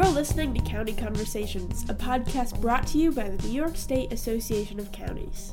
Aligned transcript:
You're 0.00 0.08
listening 0.08 0.54
to 0.54 0.62
County 0.62 0.94
Conversations, 0.94 1.84
a 1.90 1.94
podcast 1.94 2.58
brought 2.62 2.86
to 2.86 2.96
you 2.96 3.12
by 3.12 3.28
the 3.28 3.46
New 3.46 3.52
York 3.52 3.76
State 3.76 4.14
Association 4.14 4.80
of 4.80 4.90
Counties. 4.92 5.52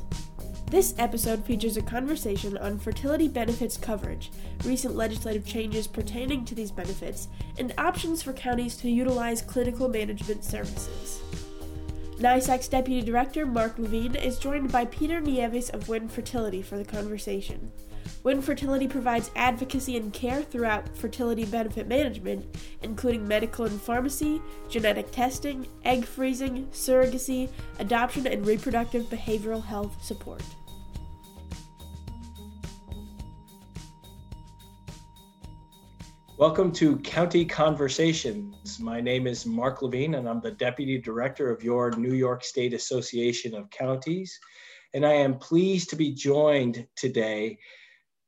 This 0.70 0.94
episode 0.96 1.44
features 1.44 1.76
a 1.76 1.82
conversation 1.82 2.56
on 2.56 2.78
fertility 2.78 3.28
benefits 3.28 3.76
coverage, 3.76 4.30
recent 4.64 4.96
legislative 4.96 5.44
changes 5.44 5.86
pertaining 5.86 6.46
to 6.46 6.54
these 6.54 6.70
benefits, 6.70 7.28
and 7.58 7.74
options 7.76 8.22
for 8.22 8.32
counties 8.32 8.74
to 8.78 8.90
utilize 8.90 9.42
clinical 9.42 9.86
management 9.86 10.42
services. 10.42 11.20
NYSAC's 12.16 12.68
Deputy 12.68 13.02
Director 13.02 13.44
Mark 13.44 13.78
Levine 13.78 14.16
is 14.16 14.38
joined 14.38 14.72
by 14.72 14.86
Peter 14.86 15.20
Nieves 15.20 15.68
of 15.68 15.90
Win 15.90 16.08
Fertility 16.08 16.62
for 16.62 16.78
the 16.78 16.86
conversation. 16.86 17.70
Win 18.24 18.42
Fertility 18.42 18.88
provides 18.88 19.30
advocacy 19.36 19.96
and 19.96 20.12
care 20.12 20.42
throughout 20.42 20.96
fertility 20.96 21.44
benefit 21.44 21.86
management, 21.86 22.44
including 22.82 23.26
medical 23.28 23.64
and 23.64 23.80
pharmacy, 23.80 24.42
genetic 24.68 25.12
testing, 25.12 25.68
egg 25.84 26.04
freezing, 26.04 26.66
surrogacy, 26.72 27.48
adoption, 27.78 28.26
and 28.26 28.44
reproductive 28.44 29.04
behavioral 29.04 29.64
health 29.64 30.02
support. 30.02 30.42
Welcome 36.36 36.72
to 36.72 36.96
County 36.98 37.44
Conversations. 37.44 38.80
My 38.80 39.00
name 39.00 39.28
is 39.28 39.46
Mark 39.46 39.80
Levine, 39.80 40.16
and 40.16 40.28
I'm 40.28 40.40
the 40.40 40.50
Deputy 40.50 40.98
Director 40.98 41.52
of 41.52 41.62
your 41.62 41.92
New 41.92 42.14
York 42.14 42.42
State 42.42 42.74
Association 42.74 43.54
of 43.54 43.70
Counties. 43.70 44.38
And 44.92 45.06
I 45.06 45.12
am 45.12 45.38
pleased 45.38 45.90
to 45.90 45.96
be 45.96 46.12
joined 46.12 46.86
today 46.96 47.58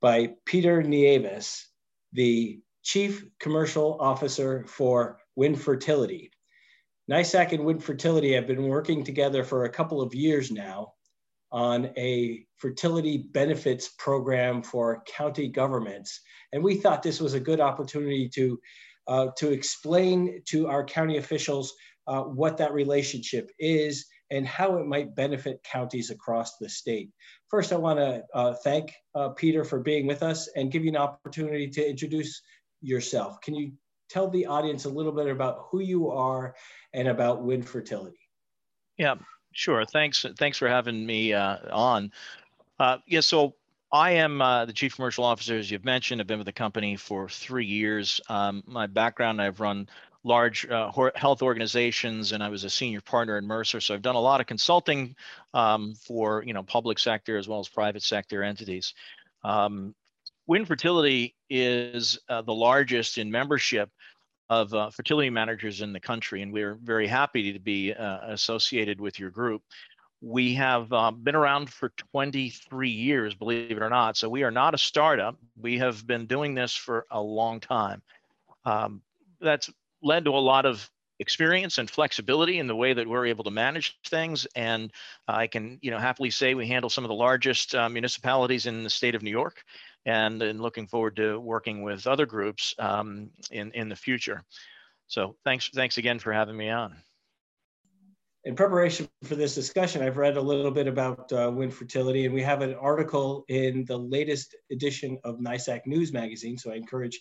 by 0.01 0.31
Peter 0.47 0.83
Nieves, 0.83 1.67
the 2.13 2.61
Chief 2.83 3.25
Commercial 3.39 3.99
Officer 4.01 4.65
for 4.67 5.19
Win 5.37 5.55
Fertility. 5.55 6.31
NYSAC 7.11 7.53
and 7.53 7.65
Win 7.65 7.79
Fertility 7.79 8.33
have 8.33 8.47
been 8.47 8.69
working 8.69 9.05
together 9.05 9.45
for 9.45 9.65
a 9.65 9.71
couple 9.71 10.01
of 10.01 10.15
years 10.15 10.51
now 10.51 10.93
on 11.53 11.91
a 11.99 12.45
fertility 12.57 13.19
benefits 13.33 13.89
program 13.99 14.63
for 14.63 15.03
county 15.07 15.49
governments. 15.49 16.21
And 16.53 16.63
we 16.63 16.77
thought 16.77 17.03
this 17.03 17.21
was 17.21 17.35
a 17.35 17.41
good 17.41 17.61
opportunity 17.61 18.29
to, 18.31 18.61
uh, 19.09 19.27
to 19.39 19.51
explain 19.51 20.43
to 20.47 20.69
our 20.69 20.85
county 20.85 21.17
officials 21.17 21.75
uh, 22.07 22.23
what 22.23 22.57
that 22.59 22.73
relationship 22.73 23.51
is 23.59 24.07
and 24.31 24.47
how 24.47 24.77
it 24.79 24.87
might 24.87 25.15
benefit 25.15 25.63
counties 25.63 26.11
across 26.11 26.57
the 26.57 26.69
state. 26.69 27.11
First, 27.49 27.73
I 27.73 27.77
want 27.77 27.99
to 27.99 28.23
uh, 28.35 28.55
thank 28.55 28.93
uh, 29.15 29.31
Peter 29.31 29.65
for 29.65 29.81
being 29.81 30.07
with 30.07 30.23
us 30.23 30.49
and 30.57 30.71
give 30.71 30.85
you 30.85 30.91
an 30.91 30.97
opportunity 30.97 31.69
to 31.69 31.89
introduce 31.89 32.43
yourself. 32.81 33.41
Can 33.41 33.55
you 33.55 33.73
tell 34.09 34.29
the 34.29 34.47
audience 34.47 34.85
a 34.85 34.91
little 34.91 35.13
bit 35.13 35.29
about 35.29 35.67
who 35.71 35.81
you 35.81 36.11
are 36.11 36.55
and 36.93 37.09
about 37.09 37.43
Win 37.43 37.63
Fertility? 37.63 38.19
Yeah, 38.97 39.17
sure. 39.53 39.85
Thanks. 39.85 40.25
Thanks 40.39 40.59
for 40.59 40.69
having 40.69 41.05
me 41.05 41.33
uh, 41.33 41.59
on. 41.73 42.13
Uh, 42.79 42.99
yeah, 43.07 43.21
so 43.21 43.55
I 43.93 44.13
am 44.13 44.41
uh, 44.41 44.65
the 44.65 44.73
chief 44.73 44.95
commercial 44.95 45.25
officer, 45.25 45.57
as 45.57 45.71
you've 45.71 45.85
mentioned. 45.85 46.21
I've 46.21 46.27
been 46.27 46.39
with 46.39 46.47
the 46.47 46.53
company 46.53 46.97
for 46.97 47.29
three 47.29 47.67
years. 47.67 48.21
Um, 48.29 48.63
my 48.67 48.87
background, 48.87 49.43
I've 49.43 49.61
run 49.61 49.89
large 50.25 50.69
uh, 50.69 50.91
health 51.15 51.43
organizations 51.43 52.33
and 52.33 52.43
I 52.43 52.49
was 52.49 52.65
a 52.65 52.71
senior 52.71 53.01
partner 53.01 53.39
in 53.39 53.47
Mercer. 53.47 53.81
So 53.81 53.95
I've 53.95 54.03
done 54.03 54.17
a 54.17 54.21
lot 54.21 54.41
of 54.41 54.47
consulting 54.47 55.17
um, 55.55 55.95
for, 55.95 56.45
you 56.47 56.53
know, 56.53 56.63
public 56.63 56.99
sector 56.99 57.39
as 57.39 57.49
well 57.49 57.61
as 57.61 57.69
private 57.69 58.03
sector 58.03 58.43
entities. 58.43 58.95
Um, 59.45 59.95
Fertility 60.67 61.37
is 61.49 62.19
uh, 62.29 62.43
the 62.43 62.53
largest 62.53 63.19
in 63.19 63.31
membership 63.31 63.89
of 64.49 64.75
uh, 64.75 64.91
fertility 64.91 65.31
managers 65.31 65.81
in 65.81 65.93
the 65.93 66.01
country, 66.01 66.43
and 66.43 66.53
we're 66.53 66.75
very 66.75 67.07
happy 67.07 67.53
to 67.53 67.61
be 67.61 67.95
uh, 67.95 68.19
associated 68.33 69.01
with 69.01 69.19
your 69.19 69.31
group. 69.31 69.63
We 70.21 70.55
have 70.55 70.93
uh, 70.93 71.13
been 71.13 71.37
around 71.37 71.71
for 71.71 71.91
23 72.13 72.91
years, 72.91 73.35
believe 73.35 73.71
it 73.71 73.81
or 73.81 73.89
not. 73.89 74.17
So 74.17 74.29
we 74.29 74.43
are 74.43 74.51
not 74.51 74.75
a 74.75 74.79
startup. 74.79 75.37
We 75.57 75.79
have 75.79 76.05
been 76.05 76.27
doing 76.27 76.55
this 76.55 76.75
for 76.75 77.07
a 77.13 77.23
long 77.23 77.61
time. 77.61 78.03
Um, 78.65 79.03
that's 79.41 79.71
led 80.03 80.25
to 80.25 80.31
a 80.31 80.39
lot 80.39 80.67
of 80.67 80.91
experience 81.19 81.77
and 81.79 81.91
flexibility 81.91 82.59
in 82.59 82.67
the 82.67 82.75
way 82.75 82.95
that 82.95 83.07
we're 83.07 83.27
able 83.27 83.45
to 83.45 83.51
manage 83.51 83.99
things. 84.07 84.47
And 84.57 84.91
I 85.29 85.47
can, 85.47 85.79
you 85.83 85.91
know, 85.91 85.99
happily 85.99 86.31
say 86.31 86.55
we 86.55 86.67
handle 86.67 86.89
some 86.89 87.05
of 87.05 87.09
the 87.09 87.15
largest 87.15 87.75
uh, 87.75 87.89
municipalities 87.89 88.67
in 88.67 88.83
the 88.83 88.91
state 88.91 89.15
of 89.15 89.23
New 89.23 89.31
York, 89.31 89.63
and, 90.07 90.43
and 90.43 90.61
looking 90.61 90.87
forward 90.87 91.17
to 91.17 91.39
working 91.39 91.83
with 91.83 92.07
other 92.07 92.27
groups 92.27 92.75
um, 92.79 93.31
in 93.51 93.71
in 93.73 93.89
the 93.89 93.97
future. 93.97 94.43
So 95.09 95.37
thanks, 95.45 95.69
thanks 95.75 95.99
again 95.99 96.19
for 96.21 96.33
having 96.33 96.57
me 96.57 96.71
on. 96.71 96.97
In 98.45 98.57
preparation 98.57 99.07
for 99.25 99.35
this 99.35 99.55
discussion, 99.55 100.03
I've 100.03 100.17
read 100.17 100.39
a 100.39 100.41
little 100.41 100.71
bit 100.71 100.87
about 100.87 101.31
uh, 101.33 101.51
Win 101.55 101.71
Fertility, 101.71 102.25
and 102.25 102.33
we 102.33 102.43
have 102.43 102.63
an 102.63 102.75
article 102.75 103.45
in 103.49 103.85
the 103.85 103.99
latest 103.99 104.57
edition 104.71 105.19
of 105.25 105.39
NYSAC 105.39 105.81
News 105.85 106.11
Magazine. 106.13 106.57
So 106.57 106.73
I 106.73 106.77
encourage 106.77 107.21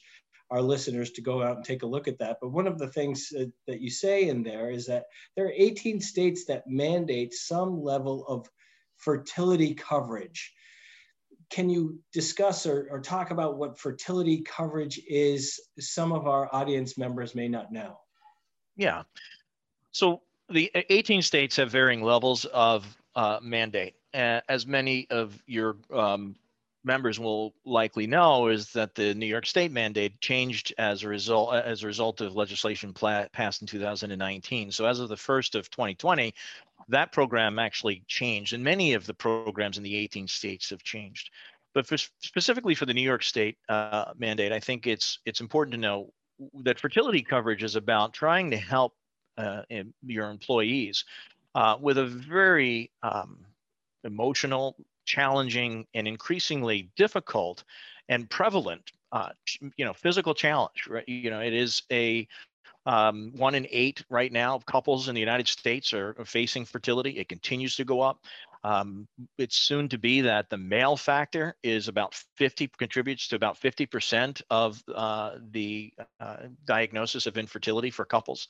our 0.51 0.61
listeners 0.61 1.11
to 1.11 1.21
go 1.21 1.43
out 1.43 1.57
and 1.57 1.65
take 1.65 1.83
a 1.83 1.87
look 1.87 2.07
at 2.07 2.19
that. 2.19 2.37
But 2.41 2.49
one 2.49 2.67
of 2.67 2.79
the 2.79 2.87
things 2.87 3.31
that 3.67 3.81
you 3.81 3.89
say 3.89 4.29
in 4.29 4.43
there 4.43 4.71
is 4.71 4.87
that 4.87 5.05
there 5.35 5.45
are 5.45 5.53
18 5.55 6.01
states 6.01 6.45
that 6.45 6.67
mandate 6.67 7.33
some 7.33 7.81
level 7.81 8.25
of 8.27 8.49
fertility 8.97 9.73
coverage. 9.73 10.53
Can 11.49 11.69
you 11.69 11.99
discuss 12.13 12.65
or, 12.65 12.87
or 12.91 12.99
talk 12.99 13.31
about 13.31 13.57
what 13.57 13.79
fertility 13.79 14.41
coverage 14.41 14.99
is? 15.07 15.59
Some 15.79 16.11
of 16.11 16.27
our 16.27 16.49
audience 16.53 16.97
members 16.97 17.35
may 17.35 17.47
not 17.47 17.71
know. 17.71 17.99
Yeah. 18.75 19.03
So 19.91 20.21
the 20.49 20.71
18 20.73 21.21
states 21.21 21.55
have 21.57 21.71
varying 21.71 22.01
levels 22.01 22.45
of 22.45 22.97
uh, 23.15 23.39
mandate. 23.41 23.95
as 24.13 24.65
many 24.65 25.07
of 25.09 25.41
your 25.45 25.77
um, 25.93 26.35
members 26.83 27.19
will 27.19 27.53
likely 27.65 28.07
know 28.07 28.47
is 28.47 28.71
that 28.73 28.95
the 28.95 29.13
New 29.13 29.25
York 29.25 29.45
State 29.45 29.71
mandate 29.71 30.19
changed 30.21 30.73
as 30.77 31.03
a 31.03 31.07
result 31.07 31.53
as 31.53 31.83
a 31.83 31.87
result 31.87 32.21
of 32.21 32.35
legislation 32.35 32.93
passed 32.93 33.61
in 33.61 33.67
2019. 33.67 34.71
So 34.71 34.85
as 34.85 34.99
of 34.99 35.09
the 35.09 35.17
first 35.17 35.55
of 35.55 35.69
2020, 35.69 36.33
that 36.87 37.11
program 37.11 37.59
actually 37.59 38.03
changed, 38.07 38.53
and 38.53 38.63
many 38.63 38.93
of 38.93 39.05
the 39.05 39.13
programs 39.13 39.77
in 39.77 39.83
the 39.83 39.95
18 39.95 40.27
states 40.27 40.69
have 40.69 40.83
changed. 40.83 41.29
But 41.73 41.85
for, 41.85 41.97
specifically 41.97 42.75
for 42.75 42.85
the 42.85 42.93
New 42.93 43.01
York 43.01 43.23
State 43.23 43.57
uh, 43.67 44.13
mandate, 44.17 44.51
I 44.51 44.59
think 44.59 44.87
it's 44.87 45.19
it's 45.25 45.41
important 45.41 45.73
to 45.73 45.79
know 45.79 46.13
that 46.63 46.79
fertility 46.79 47.21
coverage 47.21 47.63
is 47.63 47.75
about 47.75 48.13
trying 48.13 48.51
to 48.51 48.57
help 48.57 48.93
uh, 49.37 49.63
your 50.05 50.29
employees 50.29 51.05
uh, 51.55 51.77
with 51.79 51.97
a 51.97 52.05
very 52.05 52.91
um, 53.03 53.45
emotional 54.03 54.75
challenging 55.09 55.87
and 55.95 56.07
increasingly 56.07 56.91
difficult 56.95 57.63
and 58.09 58.29
prevalent 58.29 58.91
uh, 59.11 59.29
you 59.75 59.83
know 59.85 59.93
physical 59.93 60.35
challenge 60.35 60.87
right? 60.87 61.07
You 61.07 61.31
know 61.31 61.41
it 61.41 61.53
is 61.53 61.81
a 61.91 62.27
um, 62.85 63.33
one 63.35 63.55
in 63.55 63.67
eight 63.71 64.03
right 64.09 64.31
now 64.31 64.55
of 64.55 64.65
couples 64.65 65.09
in 65.09 65.15
the 65.15 65.19
united 65.19 65.47
states 65.47 65.93
are, 65.93 66.15
facing 66.25 66.65
fertility. 66.65 67.11
It 67.17 67.27
continues 67.27 67.75
to 67.75 67.85
go 67.85 68.01
up. 68.01 68.19
Um, 68.63 69.07
it's 69.37 69.57
soon 69.57 69.89
to 69.89 69.97
be 69.97 70.21
that 70.21 70.49
the 70.49 70.57
male 70.57 70.97
factor 70.97 71.55
is 71.63 71.87
about 71.87 72.13
50 72.37 72.69
contributes 72.77 73.27
to 73.29 73.35
about 73.35 73.59
50% 73.59 74.41
of 74.49 74.81
uh, 74.93 75.31
the 75.51 75.91
uh, 76.19 76.37
diagnosis 76.65 77.25
of 77.25 77.37
infertility 77.37 77.89
for 77.89 78.05
couples. 78.05 78.47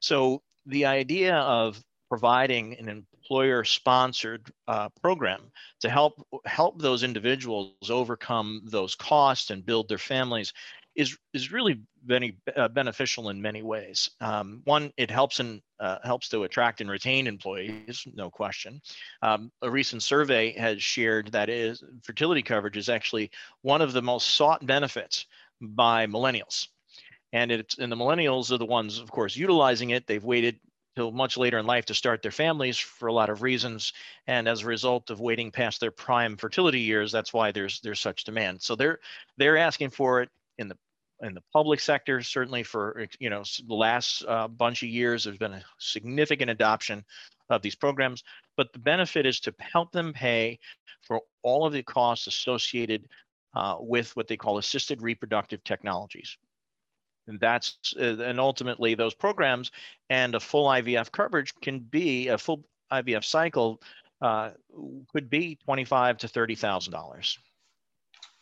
So 0.00 0.42
the 0.66 0.84
idea 0.86 1.36
of 1.36 1.82
providing 2.08 2.76
an 2.78 2.88
employer 2.88 3.64
sponsored 3.64 4.50
uh, 4.68 4.88
program 5.00 5.40
to 5.80 5.88
help 5.88 6.14
help 6.44 6.80
those 6.80 7.02
individuals 7.02 7.90
overcome 7.90 8.62
those 8.64 8.94
costs 8.94 9.50
and 9.50 9.66
build 9.66 9.88
their 9.88 9.98
families 9.98 10.52
is 10.96 11.16
is 11.34 11.52
really 11.52 11.80
very 12.04 12.36
uh, 12.56 12.68
beneficial 12.68 13.28
in 13.28 13.40
many 13.40 13.62
ways. 13.62 14.10
Um, 14.20 14.62
one, 14.64 14.92
it 14.96 15.10
helps 15.10 15.40
and 15.40 15.60
uh, 15.78 15.98
helps 16.02 16.28
to 16.30 16.44
attract 16.44 16.80
and 16.80 16.90
retain 16.90 17.26
employees, 17.26 18.06
no 18.14 18.30
question. 18.30 18.80
Um, 19.22 19.52
a 19.62 19.70
recent 19.70 20.02
survey 20.02 20.56
has 20.58 20.82
shared 20.82 21.32
that 21.32 21.48
is 21.48 21.84
fertility 22.02 22.42
coverage 22.42 22.76
is 22.76 22.88
actually 22.88 23.30
one 23.62 23.82
of 23.82 23.92
the 23.92 24.02
most 24.02 24.34
sought 24.34 24.64
benefits 24.64 25.26
by 25.60 26.06
millennials. 26.06 26.68
And 27.32 27.50
it's 27.50 27.78
and 27.78 27.92
the 27.92 27.96
millennials 27.96 28.50
are 28.50 28.58
the 28.58 28.64
ones, 28.64 28.98
of 28.98 29.10
course, 29.10 29.36
utilizing 29.36 29.90
it. 29.90 30.06
They've 30.06 30.24
waited 30.24 30.58
till 30.96 31.12
much 31.12 31.36
later 31.36 31.58
in 31.58 31.66
life 31.66 31.84
to 31.84 31.94
start 31.94 32.22
their 32.22 32.30
families 32.30 32.78
for 32.78 33.08
a 33.08 33.12
lot 33.12 33.28
of 33.28 33.42
reasons 33.42 33.92
and 34.26 34.48
as 34.48 34.62
a 34.62 34.66
result 34.66 35.10
of 35.10 35.20
waiting 35.20 35.50
past 35.50 35.78
their 35.78 35.90
prime 35.90 36.36
fertility 36.36 36.80
years 36.80 37.12
that's 37.12 37.32
why 37.32 37.52
there's 37.52 37.80
there's 37.80 38.00
such 38.00 38.24
demand. 38.24 38.62
So 38.62 38.74
they're 38.74 38.98
they're 39.36 39.58
asking 39.58 39.90
for 39.90 40.22
it 40.22 40.30
in 40.58 40.68
the 40.68 40.76
in 41.20 41.34
the 41.34 41.42
public 41.52 41.80
sector 41.80 42.22
certainly 42.22 42.62
for 42.62 43.06
you 43.20 43.30
know 43.30 43.42
the 43.66 43.74
last 43.74 44.24
uh, 44.26 44.48
bunch 44.48 44.82
of 44.82 44.88
years 44.88 45.24
there's 45.24 45.38
been 45.38 45.52
a 45.52 45.64
significant 45.78 46.50
adoption 46.50 47.04
of 47.50 47.62
these 47.62 47.74
programs 47.74 48.24
but 48.56 48.72
the 48.72 48.78
benefit 48.78 49.24
is 49.26 49.40
to 49.40 49.54
help 49.60 49.92
them 49.92 50.12
pay 50.12 50.58
for 51.02 51.20
all 51.42 51.66
of 51.66 51.72
the 51.72 51.82
costs 51.82 52.26
associated 52.26 53.06
uh, 53.54 53.76
with 53.78 54.14
what 54.16 54.28
they 54.28 54.36
call 54.36 54.58
assisted 54.58 55.00
reproductive 55.00 55.62
technologies 55.64 56.36
And 57.28 57.40
that's 57.40 57.94
uh, 57.98 58.18
and 58.20 58.38
ultimately 58.38 58.94
those 58.94 59.14
programs 59.14 59.70
and 60.10 60.34
a 60.34 60.40
full 60.40 60.66
IVF 60.66 61.10
coverage 61.10 61.52
can 61.60 61.80
be 61.80 62.28
a 62.28 62.38
full 62.38 62.64
IVF 62.92 63.24
cycle 63.24 63.80
uh, 64.20 64.50
could 65.12 65.28
be 65.28 65.58
twenty-five 65.64 66.18
to 66.18 66.28
thirty 66.28 66.54
thousand 66.54 66.92
dollars. 66.92 67.38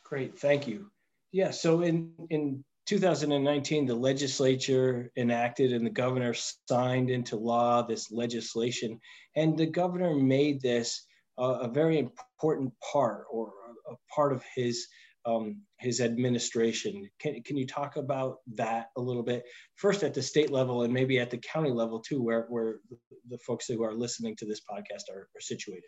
Great, 0.04 0.38
thank 0.38 0.68
you. 0.68 0.90
Yeah, 1.32 1.50
so 1.50 1.82
in 1.82 2.12
in 2.30 2.64
2019, 2.86 3.86
the 3.86 3.94
legislature 3.94 5.10
enacted 5.16 5.72
and 5.72 5.86
the 5.86 5.90
governor 5.90 6.34
signed 6.68 7.10
into 7.10 7.36
law 7.36 7.82
this 7.82 8.12
legislation, 8.12 9.00
and 9.34 9.56
the 9.56 9.66
governor 9.66 10.14
made 10.14 10.60
this 10.60 11.06
uh, 11.38 11.58
a 11.62 11.68
very 11.68 11.98
important 11.98 12.72
part 12.92 13.24
or 13.30 13.52
a 13.90 13.94
part 14.14 14.32
of 14.32 14.42
his 14.54 14.86
um, 15.26 15.62
his 15.78 16.00
administration. 16.00 17.08
Can, 17.18 17.42
can 17.42 17.56
you 17.56 17.66
talk 17.66 17.96
about 17.96 18.38
that 18.54 18.86
a 18.96 19.00
little 19.00 19.22
bit? 19.22 19.44
First 19.76 20.02
at 20.02 20.14
the 20.14 20.22
state 20.22 20.50
level 20.50 20.82
and 20.82 20.92
maybe 20.92 21.18
at 21.18 21.30
the 21.30 21.38
county 21.38 21.70
level 21.70 22.00
too, 22.00 22.22
where, 22.22 22.46
where 22.48 22.76
the 23.28 23.38
folks 23.38 23.66
who 23.66 23.82
are 23.82 23.94
listening 23.94 24.36
to 24.36 24.46
this 24.46 24.60
podcast 24.60 25.12
are, 25.12 25.28
are 25.34 25.40
situated. 25.40 25.84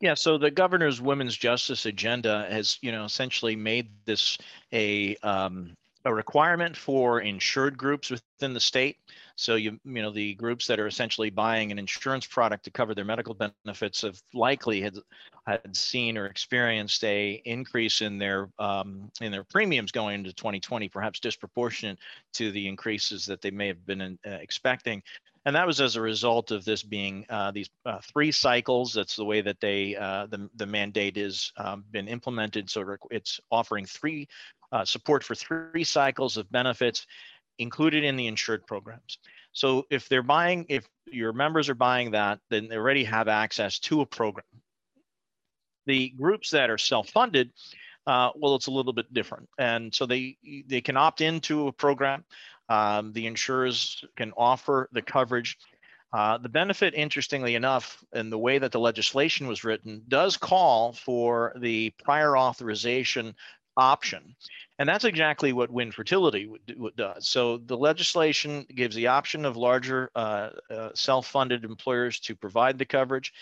Yeah, 0.00 0.14
so 0.14 0.38
the 0.38 0.50
governor's 0.50 1.00
women's 1.00 1.36
justice 1.36 1.86
agenda 1.86 2.46
has, 2.50 2.78
you 2.82 2.92
know, 2.92 3.04
essentially 3.04 3.56
made 3.56 3.90
this 4.04 4.36
a 4.72 5.16
um, 5.22 5.74
a 6.04 6.14
requirement 6.14 6.76
for 6.76 7.20
insured 7.20 7.78
groups 7.78 8.10
within 8.10 8.52
the 8.52 8.60
state. 8.60 8.98
So 9.36 9.56
you 9.56 9.80
you 9.84 10.02
know 10.02 10.10
the 10.10 10.34
groups 10.34 10.66
that 10.66 10.78
are 10.78 10.86
essentially 10.86 11.30
buying 11.30 11.72
an 11.72 11.78
insurance 11.78 12.26
product 12.26 12.64
to 12.64 12.70
cover 12.70 12.94
their 12.94 13.04
medical 13.04 13.34
benefits 13.34 14.02
have 14.02 14.20
likely 14.32 14.80
had 14.80 14.96
had 15.46 15.76
seen 15.76 16.16
or 16.16 16.26
experienced 16.26 17.02
a 17.04 17.42
increase 17.44 18.00
in 18.00 18.18
their 18.18 18.48
um, 18.58 19.10
in 19.20 19.32
their 19.32 19.44
premiums 19.44 19.92
going 19.92 20.14
into 20.14 20.32
2020, 20.32 20.88
perhaps 20.88 21.20
disproportionate 21.20 21.98
to 22.34 22.50
the 22.52 22.68
increases 22.68 23.26
that 23.26 23.40
they 23.40 23.50
may 23.50 23.66
have 23.66 23.84
been 23.86 24.00
in, 24.00 24.18
uh, 24.26 24.30
expecting. 24.30 25.02
And 25.46 25.54
that 25.56 25.66
was 25.66 25.80
as 25.80 25.96
a 25.96 26.00
result 26.00 26.50
of 26.52 26.64
this 26.64 26.82
being 26.82 27.26
uh, 27.28 27.50
these 27.50 27.68
uh, 27.84 27.98
three 28.00 28.32
cycles. 28.32 28.94
That's 28.94 29.16
the 29.16 29.24
way 29.24 29.42
that 29.42 29.60
they 29.60 29.94
uh, 29.94 30.26
the 30.26 30.48
the 30.56 30.66
mandate 30.66 31.18
is 31.18 31.52
um, 31.58 31.84
been 31.90 32.08
implemented. 32.08 32.70
So 32.70 32.96
it's 33.10 33.40
offering 33.50 33.84
three 33.84 34.26
uh, 34.74 34.84
support 34.84 35.22
for 35.22 35.36
three 35.36 35.84
cycles 35.84 36.36
of 36.36 36.50
benefits 36.50 37.06
included 37.58 38.02
in 38.02 38.16
the 38.16 38.26
insured 38.26 38.66
programs. 38.66 39.18
So 39.52 39.86
if 39.88 40.08
they're 40.08 40.24
buying, 40.24 40.66
if 40.68 40.84
your 41.06 41.32
members 41.32 41.68
are 41.68 41.76
buying 41.76 42.10
that, 42.10 42.40
then 42.50 42.66
they 42.66 42.76
already 42.76 43.04
have 43.04 43.28
access 43.28 43.78
to 43.80 44.00
a 44.00 44.06
program. 44.06 44.44
The 45.86 46.08
groups 46.10 46.50
that 46.50 46.70
are 46.70 46.78
self-funded, 46.78 47.52
uh, 48.08 48.30
well, 48.34 48.56
it's 48.56 48.66
a 48.66 48.72
little 48.72 48.92
bit 48.92 49.14
different. 49.14 49.48
And 49.58 49.94
so 49.94 50.06
they, 50.06 50.36
they 50.66 50.80
can 50.80 50.96
opt 50.96 51.20
into 51.20 51.68
a 51.68 51.72
program. 51.72 52.24
Um, 52.68 53.12
the 53.12 53.28
insurers 53.28 54.04
can 54.16 54.32
offer 54.36 54.88
the 54.92 55.02
coverage. 55.02 55.56
Uh, 56.12 56.38
the 56.38 56.48
benefit, 56.48 56.94
interestingly 56.94 57.54
enough, 57.54 58.02
in 58.12 58.30
the 58.30 58.38
way 58.38 58.58
that 58.58 58.72
the 58.72 58.80
legislation 58.80 59.46
was 59.46 59.62
written, 59.62 60.02
does 60.08 60.36
call 60.36 60.92
for 60.92 61.54
the 61.60 61.92
prior 62.02 62.36
authorization 62.36 63.36
option. 63.76 64.34
And 64.78 64.88
that's 64.88 65.04
exactly 65.04 65.52
what 65.52 65.70
Win 65.70 65.92
Fertility 65.92 66.50
does. 66.96 67.28
So 67.28 67.58
the 67.58 67.76
legislation 67.76 68.66
gives 68.74 68.96
the 68.96 69.06
option 69.06 69.44
of 69.44 69.56
larger 69.56 70.10
uh, 70.16 70.50
uh, 70.70 70.90
self-funded 70.94 71.64
employers 71.64 72.18
to 72.20 72.34
provide 72.34 72.78
the 72.78 72.84
coverage. 72.84 73.32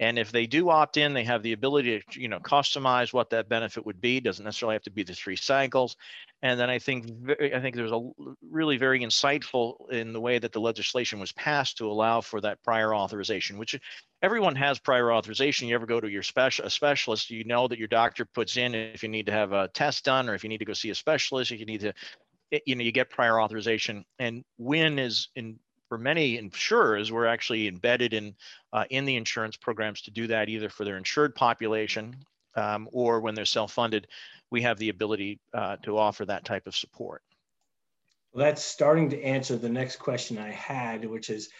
And 0.00 0.18
if 0.18 0.32
they 0.32 0.46
do 0.46 0.70
opt 0.70 0.96
in, 0.96 1.12
they 1.12 1.24
have 1.24 1.42
the 1.42 1.52
ability 1.52 2.02
to, 2.10 2.20
you 2.20 2.28
know, 2.28 2.40
customize 2.40 3.12
what 3.12 3.30
that 3.30 3.50
benefit 3.50 3.84
would 3.84 4.00
be. 4.00 4.18
Doesn't 4.18 4.44
necessarily 4.44 4.74
have 4.74 4.82
to 4.84 4.90
be 4.90 5.02
the 5.02 5.12
three 5.14 5.36
cycles. 5.36 5.94
And 6.42 6.58
then 6.58 6.70
I 6.70 6.78
think 6.78 7.06
I 7.38 7.60
think 7.60 7.76
there's 7.76 7.92
a 7.92 8.10
really 8.50 8.78
very 8.78 9.00
insightful 9.00 9.90
in 9.90 10.14
the 10.14 10.20
way 10.20 10.38
that 10.38 10.52
the 10.52 10.60
legislation 10.60 11.20
was 11.20 11.32
passed 11.32 11.76
to 11.78 11.90
allow 11.90 12.22
for 12.22 12.40
that 12.40 12.62
prior 12.62 12.94
authorization, 12.94 13.58
which 13.58 13.78
everyone 14.22 14.56
has 14.56 14.78
prior 14.78 15.12
authorization. 15.12 15.68
You 15.68 15.74
ever 15.74 15.86
go 15.86 16.00
to 16.00 16.08
your 16.08 16.22
special 16.22 16.66
a 16.66 16.70
specialist, 16.70 17.30
you 17.30 17.44
know 17.44 17.68
that 17.68 17.78
your 17.78 17.88
doctor 17.88 18.24
puts 18.24 18.56
in 18.56 18.74
if 18.74 19.02
you 19.02 19.08
need 19.08 19.26
to 19.26 19.32
have 19.32 19.52
a 19.52 19.68
test 19.68 20.04
done 20.04 20.28
or 20.28 20.34
if 20.34 20.42
you 20.42 20.48
need 20.48 20.58
to 20.58 20.64
go 20.64 20.72
see 20.72 20.90
a 20.90 20.94
specialist, 20.94 21.52
if 21.52 21.60
you 21.60 21.66
need 21.66 21.80
to, 21.80 21.92
you 22.66 22.74
know, 22.74 22.82
you 22.82 22.92
get 22.92 23.10
prior 23.10 23.40
authorization. 23.40 24.04
And 24.18 24.44
WIN 24.58 24.98
is 24.98 25.28
in 25.36 25.58
for 25.88 25.98
many 25.98 26.38
insurers, 26.38 27.10
we're 27.10 27.26
actually 27.26 27.66
embedded 27.66 28.14
in 28.14 28.34
uh, 28.72 28.84
in 28.90 29.04
the 29.04 29.16
insurance 29.16 29.56
programs 29.56 30.02
to 30.02 30.10
do 30.12 30.28
that 30.28 30.48
either 30.48 30.68
for 30.68 30.84
their 30.84 30.96
insured 30.96 31.34
population 31.34 32.14
um, 32.54 32.88
or 32.92 33.20
when 33.20 33.34
they're 33.34 33.44
self-funded, 33.44 34.06
we 34.50 34.62
have 34.62 34.78
the 34.78 34.88
ability 34.88 35.40
uh, 35.52 35.76
to 35.82 35.98
offer 35.98 36.24
that 36.24 36.44
type 36.44 36.66
of 36.66 36.76
support. 36.76 37.22
Well, 38.32 38.44
that's 38.44 38.62
starting 38.62 39.10
to 39.10 39.22
answer 39.22 39.56
the 39.56 39.68
next 39.68 39.96
question 39.96 40.38
I 40.38 40.52
had, 40.52 41.04
which 41.04 41.30
is, 41.30 41.50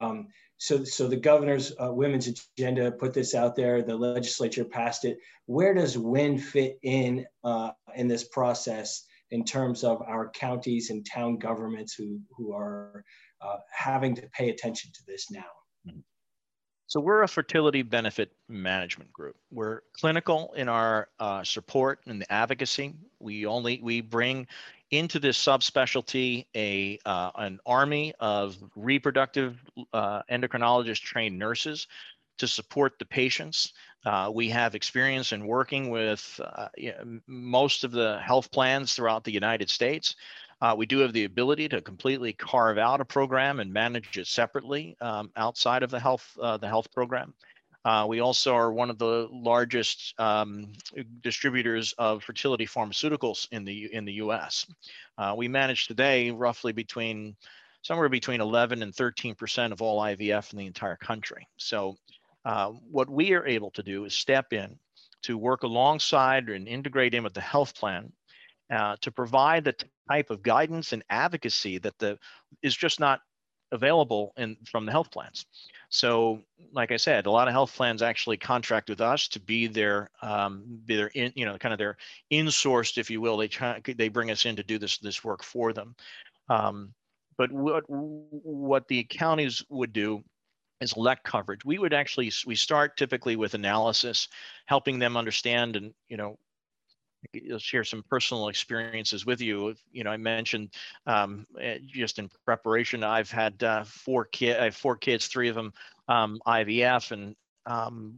um, 0.00 0.28
so, 0.58 0.84
so 0.84 1.06
the 1.06 1.16
governor's 1.16 1.72
uh, 1.82 1.92
women's 1.92 2.28
agenda 2.56 2.90
put 2.90 3.14
this 3.14 3.34
out 3.34 3.56
there, 3.56 3.82
the 3.82 3.96
legislature 3.96 4.64
passed 4.64 5.04
it. 5.04 5.18
Where 5.46 5.72
does 5.72 5.96
WIN 5.96 6.38
fit 6.38 6.78
in 6.82 7.26
uh, 7.44 7.70
in 7.94 8.08
this 8.08 8.24
process 8.24 9.04
in 9.30 9.44
terms 9.44 9.84
of 9.84 10.02
our 10.02 10.30
counties 10.30 10.90
and 10.90 11.06
town 11.06 11.36
governments 11.38 11.94
who, 11.94 12.20
who 12.36 12.52
are 12.52 13.04
uh, 13.40 13.56
having 13.70 14.14
to 14.16 14.22
pay 14.32 14.50
attention 14.50 14.90
to 14.94 15.00
this 15.06 15.30
now. 15.30 15.44
Mm-hmm. 15.86 16.00
So 16.86 17.00
we're 17.00 17.22
a 17.22 17.28
fertility 17.28 17.82
benefit 17.82 18.32
management 18.48 19.12
group. 19.12 19.36
We're 19.50 19.82
clinical 19.92 20.54
in 20.56 20.68
our 20.68 21.08
uh, 21.20 21.44
support 21.44 22.00
and 22.06 22.20
the 22.20 22.32
advocacy. 22.32 22.94
We 23.20 23.44
only 23.44 23.78
we 23.82 24.00
bring 24.00 24.46
into 24.90 25.18
this 25.18 25.42
subspecialty 25.42 26.46
a 26.54 26.98
uh, 27.04 27.30
an 27.36 27.58
army 27.66 28.14
of 28.20 28.56
reproductive 28.74 29.58
uh, 29.92 30.22
endocrinologist 30.30 31.02
trained 31.02 31.38
nurses 31.38 31.86
to 32.38 32.46
support 32.46 32.98
the 32.98 33.04
patients. 33.04 33.72
Uh, 34.06 34.30
we 34.32 34.48
have 34.48 34.74
experience 34.74 35.32
in 35.32 35.46
working 35.46 35.90
with 35.90 36.40
uh, 36.42 36.68
most 37.26 37.84
of 37.84 37.90
the 37.90 38.18
health 38.20 38.50
plans 38.50 38.94
throughout 38.94 39.24
the 39.24 39.32
United 39.32 39.68
States. 39.68 40.14
Uh, 40.60 40.74
we 40.76 40.86
do 40.86 40.98
have 40.98 41.12
the 41.12 41.24
ability 41.24 41.68
to 41.68 41.80
completely 41.80 42.32
carve 42.32 42.78
out 42.78 43.00
a 43.00 43.04
program 43.04 43.60
and 43.60 43.72
manage 43.72 44.18
it 44.18 44.26
separately 44.26 44.96
um, 45.00 45.30
outside 45.36 45.82
of 45.82 45.90
the 45.90 46.00
health 46.00 46.36
uh, 46.40 46.56
the 46.56 46.66
health 46.66 46.90
program. 46.92 47.32
Uh, 47.88 48.04
we 48.06 48.20
also 48.20 48.52
are 48.54 48.70
one 48.70 48.90
of 48.90 48.98
the 48.98 49.26
largest 49.32 50.12
um, 50.18 50.70
distributors 51.22 51.94
of 51.96 52.22
fertility 52.22 52.66
pharmaceuticals 52.66 53.48
in 53.50 53.64
the 53.64 53.88
in 53.94 54.04
the 54.04 54.12
U.S. 54.24 54.66
Uh, 55.16 55.32
we 55.34 55.48
manage 55.48 55.86
today 55.86 56.30
roughly 56.30 56.72
between 56.72 57.34
somewhere 57.80 58.10
between 58.10 58.42
11 58.42 58.82
and 58.82 58.94
13 58.94 59.34
percent 59.34 59.72
of 59.72 59.80
all 59.80 60.02
IVF 60.02 60.52
in 60.52 60.58
the 60.58 60.66
entire 60.66 60.96
country. 60.96 61.48
So, 61.56 61.96
uh, 62.44 62.72
what 62.90 63.08
we 63.08 63.32
are 63.32 63.46
able 63.46 63.70
to 63.70 63.82
do 63.82 64.04
is 64.04 64.12
step 64.12 64.52
in 64.52 64.78
to 65.22 65.38
work 65.38 65.62
alongside 65.62 66.50
and 66.50 66.68
integrate 66.68 67.14
in 67.14 67.24
with 67.24 67.32
the 67.32 67.40
health 67.40 67.74
plan 67.74 68.12
uh, 68.70 68.96
to 69.00 69.10
provide 69.10 69.64
the 69.64 69.74
type 70.10 70.28
of 70.28 70.42
guidance 70.42 70.92
and 70.92 71.02
advocacy 71.08 71.78
that 71.78 71.98
the 71.98 72.18
is 72.62 72.76
just 72.76 73.00
not 73.00 73.20
available 73.72 74.34
in 74.36 74.58
from 74.70 74.84
the 74.84 74.92
health 74.92 75.10
plans. 75.10 75.46
So, 75.90 76.42
like 76.72 76.92
I 76.92 76.98
said, 76.98 77.26
a 77.26 77.30
lot 77.30 77.48
of 77.48 77.52
health 77.54 77.74
plans 77.74 78.02
actually 78.02 78.36
contract 78.36 78.90
with 78.90 79.00
us 79.00 79.26
to 79.28 79.40
be 79.40 79.66
their 79.66 80.10
um, 80.20 80.64
be 80.84 80.96
their 80.96 81.08
in 81.08 81.32
you 81.34 81.46
know 81.46 81.56
kind 81.56 81.72
of 81.72 81.78
their 81.78 81.96
insourced, 82.30 82.98
if 82.98 83.10
you 83.10 83.20
will. 83.20 83.36
They 83.36 83.48
try, 83.48 83.80
they 83.96 84.08
bring 84.08 84.30
us 84.30 84.44
in 84.44 84.56
to 84.56 84.62
do 84.62 84.78
this 84.78 84.98
this 84.98 85.24
work 85.24 85.42
for 85.42 85.72
them. 85.72 85.94
Um, 86.50 86.92
but 87.38 87.50
what 87.50 87.84
what 87.88 88.86
the 88.88 89.04
counties 89.04 89.64
would 89.70 89.92
do 89.92 90.22
is 90.80 90.92
elect 90.92 91.24
coverage. 91.24 91.64
We 91.64 91.78
would 91.78 91.94
actually 91.94 92.32
we 92.46 92.54
start 92.54 92.96
typically 92.96 93.36
with 93.36 93.54
analysis, 93.54 94.28
helping 94.66 94.98
them 94.98 95.16
understand 95.16 95.76
and 95.76 95.94
you 96.08 96.16
know 96.18 96.38
share 97.58 97.84
some 97.84 98.02
personal 98.08 98.48
experiences 98.48 99.26
with 99.26 99.40
you. 99.40 99.74
You 99.92 100.04
know, 100.04 100.10
I 100.10 100.16
mentioned 100.16 100.70
um, 101.06 101.46
eh, 101.60 101.78
just 101.86 102.18
in 102.18 102.30
preparation, 102.44 103.04
I've 103.04 103.30
had 103.30 103.62
uh, 103.62 103.84
four 103.84 104.24
kids. 104.24 104.58
I 104.60 104.64
have 104.64 104.76
four 104.76 104.96
kids, 104.96 105.26
three 105.26 105.48
of 105.48 105.54
them 105.54 105.72
um, 106.08 106.40
IVF, 106.46 107.12
and 107.12 107.34
um, 107.66 108.14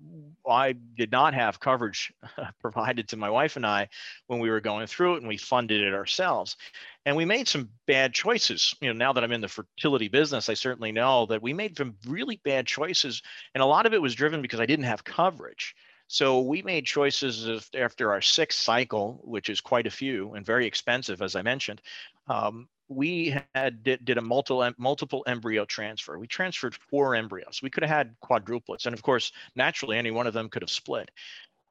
I 0.49 0.75
did 0.97 1.11
not 1.11 1.35
have 1.35 1.59
coverage 1.59 2.13
provided 2.61 3.09
to 3.09 3.17
my 3.17 3.29
wife 3.29 3.57
and 3.57 3.67
I 3.67 3.89
when 4.29 4.39
we 4.39 4.49
were 4.49 4.61
going 4.61 4.87
through 4.87 5.15
it, 5.15 5.19
and 5.19 5.29
we 5.29 5.37
funded 5.37 5.81
it 5.81 5.93
ourselves. 5.93 6.57
And 7.05 7.17
we 7.17 7.25
made 7.25 7.49
some 7.49 7.71
bad 7.87 8.13
choices. 8.15 8.75
You 8.81 8.89
know, 8.89 8.95
now 8.95 9.13
that 9.13 9.25
I'm 9.25 9.33
in 9.33 9.41
the 9.41 9.49
fertility 9.49 10.09
business, 10.09 10.49
I 10.49 10.55
certainly 10.55 10.93
know 10.93 11.27
that 11.27 11.43
we 11.43 11.53
made 11.53 11.77
some 11.77 11.97
really 12.07 12.41
bad 12.45 12.67
choices, 12.67 13.23
and 13.55 13.63
a 13.63 13.67
lot 13.67 13.87
of 13.87 13.95
it 13.95 14.03
was 14.03 14.15
driven 14.15 14.41
because 14.41 14.61
I 14.61 14.67
didn't 14.67 14.85
have 14.85 15.03
coverage. 15.03 15.75
So 16.13 16.41
we 16.41 16.61
made 16.63 16.87
choices 16.87 17.71
after 17.73 18.11
our 18.11 18.21
sixth 18.21 18.59
cycle, 18.59 19.21
which 19.23 19.49
is 19.49 19.61
quite 19.61 19.87
a 19.87 19.93
few 19.93 20.35
and 20.35 20.45
very 20.45 20.67
expensive, 20.67 21.23
as 21.23 21.37
I 21.37 21.43
mentioned. 21.43 21.81
Um, 22.27 22.69
we 22.89 23.37
had 23.55 23.85
did, 23.85 24.05
did 24.05 24.19
a 24.19 24.21
multiple 24.21 24.69
multiple 24.77 25.23
embryo 25.29 25.65
transfer. 25.67 26.19
We 26.19 26.27
transferred 26.27 26.75
four 26.75 27.15
embryos. 27.15 27.61
We 27.63 27.71
could 27.71 27.85
have 27.85 27.97
had 27.97 28.17
quadruplets, 28.21 28.87
and 28.87 28.93
of 28.93 29.03
course, 29.03 29.31
naturally, 29.55 29.99
any 29.99 30.11
one 30.11 30.27
of 30.27 30.35
them 30.35 30.49
could 30.49 30.63
have 30.63 30.71
split. 30.71 31.09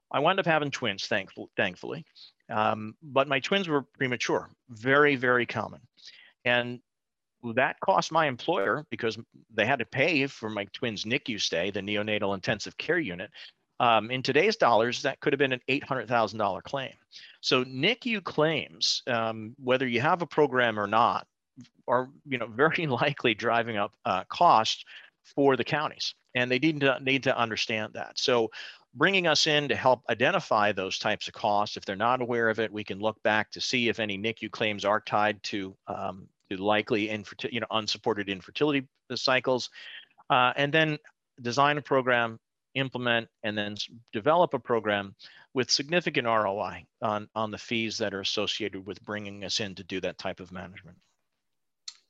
I 0.09 0.19
wound 0.19 0.39
up 0.39 0.45
having 0.45 0.71
twins, 0.71 1.05
thankful, 1.05 1.49
thankfully. 1.57 2.05
Um, 2.49 2.95
but 3.03 3.27
my 3.27 3.41
twins 3.41 3.67
were 3.67 3.81
premature, 3.81 4.49
very, 4.69 5.17
very 5.17 5.47
common. 5.47 5.81
And 6.45 6.79
that 7.55 7.77
cost 7.81 8.13
my 8.13 8.27
employer 8.27 8.85
because 8.89 9.17
they 9.53 9.65
had 9.65 9.79
to 9.79 9.85
pay 9.85 10.27
for 10.27 10.49
my 10.49 10.65
twins' 10.73 11.03
NICU 11.03 11.41
stay, 11.41 11.71
the 11.71 11.81
neonatal 11.81 12.33
intensive 12.33 12.77
care 12.77 12.99
unit. 12.99 13.31
Um, 13.79 14.11
in 14.11 14.21
today's 14.21 14.57
dollars, 14.57 15.01
that 15.03 15.19
could 15.19 15.33
have 15.33 15.37
been 15.37 15.53
an 15.53 15.61
$800,000 15.69 16.63
claim. 16.63 16.93
So 17.41 17.63
NICU 17.63 18.23
claims, 18.23 19.01
um, 19.07 19.55
whether 19.57 19.87
you 19.87 20.01
have 20.01 20.21
a 20.21 20.27
program 20.27 20.79
or 20.79 20.87
not, 20.87 21.25
are 21.87 22.09
you 22.25 22.37
know 22.37 22.47
very 22.47 22.87
likely 23.01 23.33
driving 23.33 23.77
up 23.77 23.93
uh, 24.05 24.23
costs 24.25 24.83
for 25.35 25.55
the 25.55 25.63
counties, 25.63 26.13
and 26.35 26.49
they 26.49 26.59
need 26.59 26.79
to 26.81 26.99
need 27.01 27.23
to 27.23 27.37
understand 27.37 27.93
that. 27.93 28.17
So 28.19 28.49
bringing 28.95 29.27
us 29.27 29.47
in 29.47 29.67
to 29.67 29.75
help 29.75 30.01
identify 30.09 30.71
those 30.71 30.97
types 30.97 31.27
of 31.27 31.33
costs. 31.33 31.77
If 31.77 31.85
they're 31.85 31.95
not 31.95 32.21
aware 32.21 32.49
of 32.49 32.59
it, 32.59 32.71
we 32.71 32.83
can 32.83 32.99
look 32.99 33.21
back 33.23 33.51
to 33.51 33.61
see 33.61 33.87
if 33.87 33.99
any 33.99 34.17
NICU 34.17 34.51
claims 34.51 34.83
are 34.83 34.99
tied 34.99 35.41
to, 35.43 35.75
um, 35.87 36.27
to 36.49 36.57
likely 36.57 37.09
infertility, 37.09 37.55
you 37.55 37.61
know, 37.61 37.67
unsupported 37.71 38.29
infertility 38.29 38.87
cycles, 39.13 39.69
uh, 40.29 40.53
and 40.55 40.73
then 40.73 40.97
design 41.41 41.77
a 41.77 41.81
program, 41.81 42.39
implement, 42.75 43.27
and 43.43 43.57
then 43.57 43.75
develop 44.13 44.53
a 44.53 44.59
program 44.59 45.15
with 45.53 45.71
significant 45.71 46.27
ROI 46.27 46.85
on, 47.01 47.27
on 47.35 47.51
the 47.51 47.57
fees 47.57 47.97
that 47.97 48.13
are 48.13 48.21
associated 48.21 48.85
with 48.85 49.03
bringing 49.03 49.43
us 49.43 49.59
in 49.59 49.75
to 49.75 49.83
do 49.83 49.99
that 50.01 50.17
type 50.17 50.39
of 50.39 50.51
management. 50.51 50.97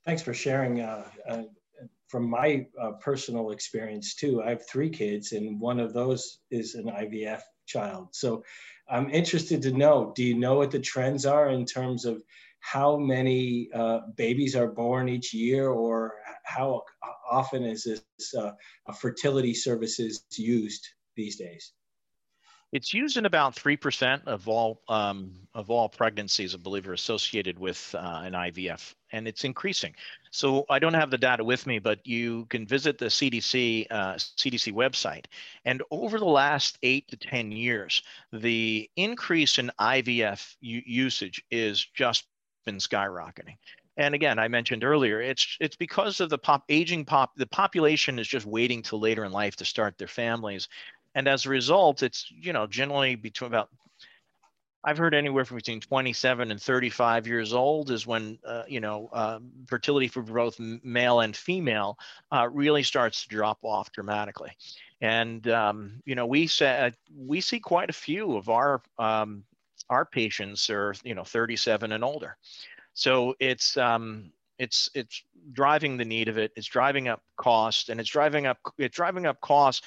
Thanks 0.06 0.22
for 0.22 0.34
sharing 0.34 0.82
uh, 0.82 1.06
uh, 1.28 1.44
from 2.10 2.30
my 2.30 2.66
uh, 2.82 2.92
personal 2.94 3.52
experience 3.52 4.16
too, 4.16 4.42
I 4.42 4.50
have 4.50 4.68
three 4.68 4.90
kids, 4.90 5.32
and 5.32 5.60
one 5.60 5.80
of 5.80 5.94
those 5.94 6.40
is 6.50 6.76
an 6.76 6.86
IVF 6.86 7.42
child. 7.68 8.10
So 8.12 8.44
I'm 8.90 9.10
interested 9.12 9.62
to 9.62 9.72
know 9.72 10.12
do 10.16 10.24
you 10.24 10.34
know 10.34 10.56
what 10.56 10.72
the 10.72 10.80
trends 10.80 11.26
are 11.26 11.50
in 11.50 11.66
terms 11.66 12.06
of 12.06 12.24
how 12.60 12.98
many 12.98 13.70
uh, 13.74 14.02
babies 14.16 14.56
are 14.56 14.68
born 14.68 15.10
each 15.10 15.34
year, 15.34 15.70
or 15.70 16.16
how 16.44 16.84
often 17.30 17.64
is 17.64 17.84
this 17.84 18.36
uh, 18.36 18.52
fertility 18.94 19.54
services 19.54 20.26
used 20.38 20.88
these 21.16 21.38
days? 21.38 21.74
It's 22.72 22.94
used 22.94 23.18
in 23.18 23.26
about 23.26 23.56
three 23.56 23.78
percent 23.78 24.28
of 24.28 24.48
all 24.48 24.84
um, 24.88 25.34
of 25.56 25.72
all 25.72 25.90
pregnancies, 25.90 26.54
I 26.54 26.60
believe, 26.60 26.88
are 26.88 26.94
associated 26.94 27.58
with 27.58 27.96
uh, 27.98 28.22
an 28.24 28.34
IVF, 28.34 28.94
and 29.12 29.28
it's 29.28 29.44
increasing. 29.44 29.96
So 30.30 30.66
I 30.70 30.78
don't 30.78 30.94
have 30.94 31.10
the 31.10 31.18
data 31.18 31.44
with 31.44 31.66
me, 31.66 31.80
but 31.80 32.06
you 32.06 32.46
can 32.46 32.68
visit 32.68 33.00
the 33.00 33.08
CDC 33.08 33.88
uh, 33.90 34.14
CDC 34.14 34.72
website, 34.72 35.26
and 35.66 35.82
over 35.90 36.20
the 36.20 36.26
last 36.26 36.78
eight 36.84 37.08
to 37.08 37.18
ten 37.18 37.52
years, 37.52 38.04
the 38.32 38.88
increase 38.96 39.58
in 39.58 39.72
IVF 39.80 40.56
usage 40.62 41.44
is 41.50 41.84
just 41.96 42.26
been 42.66 42.78
skyrocketing. 42.78 43.56
And 43.98 44.16
again, 44.16 44.40
I 44.40 44.48
mentioned 44.48 44.84
earlier, 44.84 45.22
it's 45.22 45.58
it's 45.60 45.76
because 45.76 46.22
of 46.22 46.30
the 46.30 46.38
pop 46.38 46.64
aging 46.70 47.06
pop. 47.06 47.36
The 47.36 47.48
population 47.48 48.18
is 48.18 48.28
just 48.28 48.46
waiting 48.46 48.82
till 48.82 49.00
later 49.00 49.26
in 49.26 49.32
life 49.32 49.58
to 49.58 49.66
start 49.66 49.98
their 49.98 50.08
families, 50.08 50.70
and 51.16 51.28
as 51.28 51.46
a 51.46 51.50
result, 51.50 52.02
it's 52.02 52.32
you 52.32 52.54
know 52.54 52.66
generally 52.66 53.16
between 53.16 53.48
about 53.48 53.70
I've 54.84 54.98
heard 54.98 55.14
anywhere 55.14 55.44
from 55.44 55.58
between 55.58 55.82
27 55.82 56.52
and 56.52 56.62
35 56.62 57.28
years 57.28 57.54
old 57.54 57.92
is 57.92 58.08
when 58.08 58.40
uh, 58.46 58.64
you 58.68 58.80
know 58.80 59.10
uh, 59.12 59.40
fertility 59.68 60.08
for 60.08 60.22
both 60.22 60.58
male 60.60 61.20
and 61.20 61.36
female 61.36 62.00
uh, 62.32 62.48
really 62.50 62.84
starts 62.84 63.24
to 63.24 63.30
drop 63.30 63.60
off 63.64 63.92
dramatically, 63.92 64.52
and 65.02 65.46
um, 65.50 66.02
you 66.06 66.16
know 66.16 66.26
we 66.26 66.48
say 66.48 66.94
we 67.14 67.42
see 67.42 67.60
quite 67.60 67.90
a 67.90 67.94
few 67.94 68.38
of 68.38 68.48
our 68.48 68.82
um, 68.98 69.44
our 69.90 70.06
patients 70.06 70.70
are 70.70 70.94
you 71.04 71.16
know 71.16 71.24
37 71.24 71.92
and 71.92 72.04
older, 72.04 72.38
so 72.94 73.36
it's 73.40 73.78
um, 73.78 74.32
it's 74.58 74.90
it's 74.94 75.24
driving 75.54 75.98
the 75.98 76.06
need 76.06 76.28
of 76.28 76.38
it. 76.38 76.52
It's 76.56 76.68
driving 76.68 77.08
up 77.08 77.24
cost, 77.38 77.90
and 77.90 78.00
it's 78.00 78.10
driving 78.10 78.46
up 78.46 78.60
it's 78.78 78.96
driving 78.96 79.26
up 79.26 79.40
costs 79.42 79.86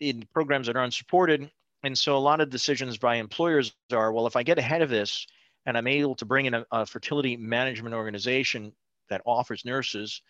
in 0.00 0.26
programs 0.32 0.66
that 0.66 0.76
are 0.76 0.82
unsupported. 0.82 1.50
And 1.84 1.96
so 1.96 2.16
a 2.16 2.18
lot 2.18 2.40
of 2.40 2.50
decisions 2.50 2.98
by 2.98 3.16
employers 3.16 3.74
are, 3.92 4.12
well, 4.12 4.26
if 4.26 4.36
I 4.36 4.42
get 4.42 4.58
ahead 4.58 4.82
of 4.82 4.90
this 4.90 5.26
and 5.66 5.76
I'm 5.76 5.86
able 5.86 6.16
to 6.16 6.24
bring 6.24 6.46
in 6.46 6.54
a, 6.54 6.66
a 6.72 6.86
fertility 6.86 7.36
management 7.36 7.94
organization 7.94 8.72
that 9.10 9.22
offers 9.24 9.64
nurses, 9.64 10.22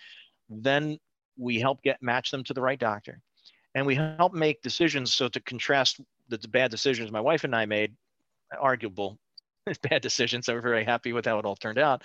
then 0.51 0.99
we 1.37 1.59
help 1.59 1.83
get 1.83 2.03
match 2.03 2.31
them 2.31 2.45
to 2.45 2.55
the 2.55 2.61
right 2.61 2.79
doctor. 2.79 3.21
And 3.75 3.87
we 3.87 3.95
help 3.95 4.33
make 4.33 4.61
decisions. 4.63 5.15
So 5.15 5.29
to 5.29 5.41
contrast 5.41 6.01
the 6.29 6.39
bad 6.49 6.71
decisions 6.71 7.11
my 7.11 7.21
wife 7.21 7.45
and 7.45 7.55
I 7.55 7.65
made, 7.65 7.95
arguable 8.59 9.19
bad 9.83 10.03
decisions. 10.03 10.47
So 10.47 10.55
we're 10.55 10.61
very 10.61 10.85
happy 10.85 11.13
with 11.13 11.27
how 11.27 11.39
it 11.39 11.45
all 11.45 11.57
turned 11.57 11.79
out. 11.79 12.03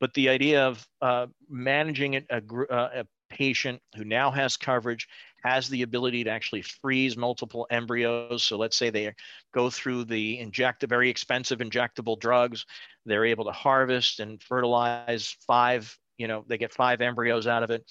But 0.00 0.14
the 0.14 0.28
idea 0.28 0.66
of 0.66 0.86
uh, 1.00 1.26
managing 1.48 2.16
a, 2.16 2.42
uh, 2.70 2.90
a 2.94 3.06
patient 3.30 3.80
who 3.96 4.04
now 4.04 4.30
has 4.30 4.56
coverage 4.56 5.08
has 5.44 5.68
the 5.68 5.82
ability 5.82 6.24
to 6.24 6.30
actually 6.30 6.62
freeze 6.62 7.16
multiple 7.16 7.66
embryos. 7.70 8.42
So 8.42 8.56
let's 8.56 8.76
say 8.76 8.90
they 8.90 9.12
go 9.52 9.70
through 9.70 10.04
the 10.04 10.38
inject 10.38 10.82
very 10.84 11.10
expensive 11.10 11.58
injectable 11.58 12.18
drugs, 12.18 12.64
they're 13.04 13.26
able 13.26 13.44
to 13.44 13.52
harvest 13.52 14.20
and 14.20 14.42
fertilize 14.42 15.36
five, 15.46 15.96
you 16.16 16.28
know, 16.28 16.44
they 16.48 16.58
get 16.58 16.72
five 16.72 17.00
embryos 17.00 17.46
out 17.46 17.62
of 17.62 17.70
it. 17.70 17.84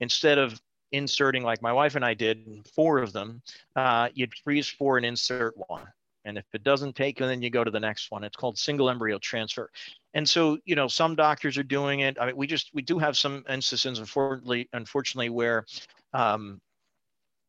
Instead 0.00 0.38
of 0.38 0.60
inserting 0.92 1.42
like 1.42 1.60
my 1.60 1.72
wife 1.72 1.94
and 1.94 2.04
I 2.04 2.14
did, 2.14 2.66
four 2.74 2.98
of 2.98 3.12
them, 3.12 3.42
uh, 3.76 4.08
you'd 4.14 4.32
freeze 4.42 4.68
four 4.68 4.96
and 4.96 5.04
insert 5.04 5.54
one. 5.68 5.86
And 6.24 6.38
if 6.38 6.44
it 6.52 6.64
doesn't 6.64 6.96
take, 6.96 7.18
then 7.18 7.42
you 7.42 7.50
go 7.50 7.64
to 7.64 7.70
the 7.70 7.80
next 7.80 8.10
one. 8.10 8.24
It's 8.24 8.36
called 8.36 8.58
single 8.58 8.88
embryo 8.88 9.18
transfer. 9.18 9.70
And 10.14 10.28
so, 10.28 10.58
you 10.64 10.74
know, 10.74 10.88
some 10.88 11.14
doctors 11.14 11.58
are 11.58 11.62
doing 11.64 12.00
it. 12.00 12.16
I 12.20 12.26
mean, 12.26 12.36
we 12.36 12.46
just 12.46 12.70
we 12.72 12.82
do 12.82 12.98
have 12.98 13.16
some 13.16 13.44
instances, 13.48 13.98
unfortunately, 13.98 14.68
unfortunately, 14.72 15.28
where 15.28 15.66
um, 16.12 16.60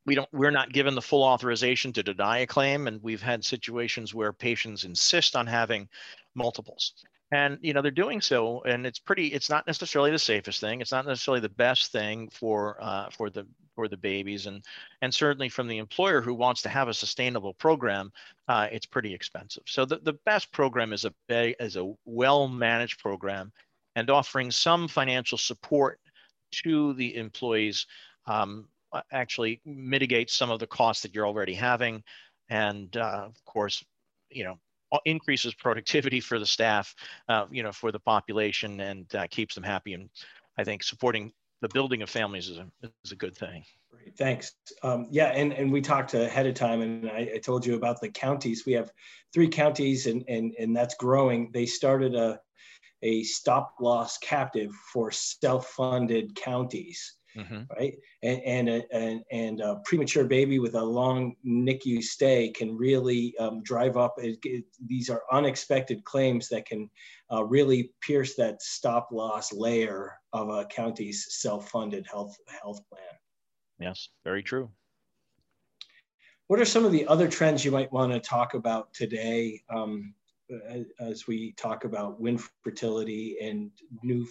we 0.06 0.16
don't 0.16 0.30
we're 0.34 0.52
not 0.52 0.74
given 0.74 0.96
the 0.96 1.02
full 1.02 1.24
authorization 1.24 1.94
to 1.94 2.04
deny 2.04 2.40
a 2.40 2.48
claim, 2.48 2.88
and 2.88 3.02
we've 3.02 3.22
had 3.22 3.44
situations 3.46 4.14
where 4.14 4.34
patients 4.34 4.84
insist 4.84 5.36
on 5.36 5.48
having 5.48 5.88
multiples 6.36 6.94
and 7.32 7.58
you 7.62 7.74
know 7.74 7.82
they're 7.82 7.92
doing 7.92 8.22
so 8.22 8.62
and 8.64 8.86
it's 8.86 9.00
pretty 9.00 9.28
it's 9.28 9.50
not 9.50 9.66
necessarily 9.66 10.12
the 10.12 10.20
safest 10.20 10.62
thing. 10.62 10.82
It's 10.82 10.92
not 10.92 11.06
necessarily 11.06 11.42
the 11.42 11.50
best 11.50 11.92
thing 11.92 12.30
for 12.30 12.78
uh, 12.80 13.10
for 13.10 13.30
the 13.30 13.48
for 13.76 13.88
the 13.88 13.98
babies. 13.98 14.46
And 14.46 14.64
and 15.02 15.14
certainly 15.14 15.50
from 15.50 15.68
the 15.68 15.80
employer 15.80 16.22
who 16.22 16.34
wants 16.34 16.62
to 16.64 16.70
have 16.70 16.88
a 16.88 16.94
sustainable 16.94 17.54
program 17.54 18.12
uh, 18.48 18.68
it's 18.72 18.86
pretty 18.86 19.14
expensive. 19.14 19.64
So 19.66 19.86
the, 19.86 19.98
the 19.98 20.14
best 20.26 20.52
program 20.52 20.94
is 20.94 21.06
a 21.06 21.64
is 21.64 21.78
a 21.78 21.94
well 22.06 22.48
managed 22.48 23.00
program 23.00 23.52
and 23.96 24.10
offering 24.10 24.52
some 24.52 24.88
financial 24.88 25.38
support 25.38 26.00
to 26.64 26.94
the 26.94 27.16
employees 27.16 27.88
um, 28.28 28.68
actually 29.12 29.62
mitigate 29.66 30.30
some 30.30 30.52
of 30.52 30.60
the 30.60 30.68
costs 30.68 31.02
that 31.04 31.16
you're 31.16 31.28
already 31.28 31.54
having. 31.56 32.04
And 32.50 32.96
uh, 32.96 33.26
of 33.26 33.44
course 33.46 33.84
you 34.30 34.44
know 34.44 34.60
increases 35.06 35.54
productivity 35.54 36.20
for 36.20 36.40
the 36.40 36.46
staff, 36.46 36.94
uh, 37.30 37.46
you 37.52 37.64
know, 37.64 37.72
for 37.72 37.92
the 37.92 38.00
population 38.00 38.80
and 38.80 39.14
uh, 39.16 39.28
keeps 39.30 39.56
them 39.56 39.64
happy. 39.64 39.94
And 39.94 40.10
I 40.58 40.64
think 40.64 40.84
supporting 40.84 41.32
the 41.62 41.70
building 41.70 42.02
of 42.02 42.10
families 42.10 42.50
is 42.50 42.58
a, 42.58 42.68
is 43.04 43.12
a 43.12 43.16
good 43.16 43.36
thing. 43.36 43.64
Great, 43.92 44.18
thanks. 44.18 44.54
Um, 44.84 45.08
yeah, 45.10 45.28
and, 45.28 45.54
and 45.54 45.72
we 45.72 45.82
talked 45.82 46.14
ahead 46.14 46.46
of 46.46 46.54
time, 46.54 46.82
and 46.82 47.10
I, 47.10 47.32
I, 47.36 47.38
told 47.40 47.66
you 47.66 47.76
about 47.76 48.02
the 48.02 48.10
counties. 48.10 48.66
We 48.66 48.74
have 48.74 48.92
three 49.34 49.48
counties, 49.48 50.06
and, 50.06 50.24
and, 50.28 50.54
and 50.60 50.76
that's 50.76 50.96
growing. 50.96 51.50
They 51.54 51.66
started 51.66 52.14
a, 52.14 52.40
a 53.02 53.24
stop 53.24 53.76
loss 53.80 54.18
captive 54.18 54.72
for 54.92 55.12
self-funded 55.12 56.36
counties 56.36 57.16
mm-hmm. 57.36 57.62
right? 57.78 57.94
And 58.24 58.42
and 58.42 58.70
a, 58.70 58.96
and, 58.96 59.22
and 59.32 59.62
a 59.62 59.82
premature 59.86 60.26
baby 60.26 60.60
with 60.60 60.76
a 60.76 60.84
long 60.84 61.36
NICU 61.46 62.02
stay 62.02 62.52
can 62.52 62.76
really 62.76 63.36
um, 63.40 63.62
drive 63.64 63.98
up. 63.98 64.16
It, 64.18 64.40
it, 64.44 64.64
these 64.86 65.10
are 65.10 65.24
unexpected 65.32 66.04
claims 66.04 66.50
that 66.50 66.66
can 66.66 66.90
uh, 67.32 67.44
really 67.44 67.92
pierce 68.02 68.36
that 68.36 68.62
stop 68.62 69.10
loss 69.12 69.52
layer 69.54 70.14
of 70.34 70.50
a 70.50 70.66
county's 70.66 71.28
self-funded 71.30 72.06
health 72.10 72.36
health 72.62 72.80
plan. 72.90 73.02
Yes, 73.80 74.10
very 74.24 74.44
true. 74.44 74.70
What 76.48 76.60
are 76.60 76.66
some 76.66 76.86
of 76.86 76.92
the 76.92 77.08
other 77.08 77.28
trends 77.28 77.66
you 77.66 77.72
might 77.72 77.92
want 77.92 78.14
to 78.14 78.20
talk 78.20 78.54
about 78.54 78.94
today? 78.94 79.62
Um, 79.74 80.14
as 81.00 81.28
we 81.28 81.54
talk 81.54 81.86
about 81.86 82.20
Win 82.20 82.40
Fertility 82.64 83.38
and 83.42 83.72
new 84.04 84.28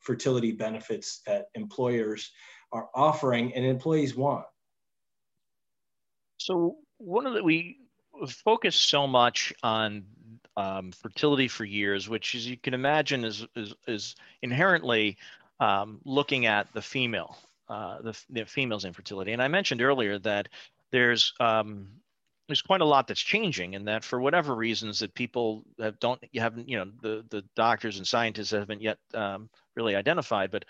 fertility 0.00 0.52
benefits 0.52 1.22
that 1.26 1.46
employers 1.54 2.30
are 2.72 2.88
offering 2.94 3.54
and 3.54 3.64
employees 3.64 4.14
want? 4.14 4.44
So 6.38 6.76
one 6.98 7.26
of 7.26 7.34
the 7.34 7.42
we 7.42 7.78
focus 8.28 8.76
so 8.76 9.06
much 9.06 9.52
on 9.62 10.04
um, 10.56 10.92
fertility 10.92 11.48
for 11.48 11.64
years, 11.64 12.08
which 12.08 12.34
as 12.34 12.46
you 12.46 12.56
can 12.56 12.74
imagine 12.74 13.24
is 13.24 13.46
is, 13.56 13.74
is 13.86 14.14
inherently 14.42 15.16
um, 15.60 16.00
looking 16.04 16.46
at 16.46 16.72
the 16.74 16.82
female, 16.82 17.36
uh, 17.68 18.02
the, 18.02 18.18
the 18.30 18.44
female's 18.44 18.84
infertility. 18.84 19.32
And 19.32 19.42
I 19.42 19.48
mentioned 19.48 19.82
earlier 19.82 20.18
that 20.20 20.48
there's 20.90 21.32
um, 21.40 21.88
there's 22.48 22.62
quite 22.62 22.80
a 22.80 22.84
lot 22.84 23.06
that's 23.06 23.20
changing 23.20 23.74
and 23.74 23.88
that 23.88 24.04
for 24.04 24.20
whatever 24.20 24.54
reasons 24.54 24.98
that 24.98 25.14
people 25.14 25.64
have 25.80 25.98
don't 25.98 26.22
you 26.32 26.40
haven't 26.40 26.68
you 26.68 26.76
know 26.76 26.90
the 27.02 27.24
the 27.30 27.44
doctors 27.56 27.98
and 27.98 28.06
scientists 28.06 28.50
haven't 28.50 28.82
yet 28.82 28.98
um, 29.14 29.48
really 29.76 29.96
identified 29.96 30.50
but 30.50 30.64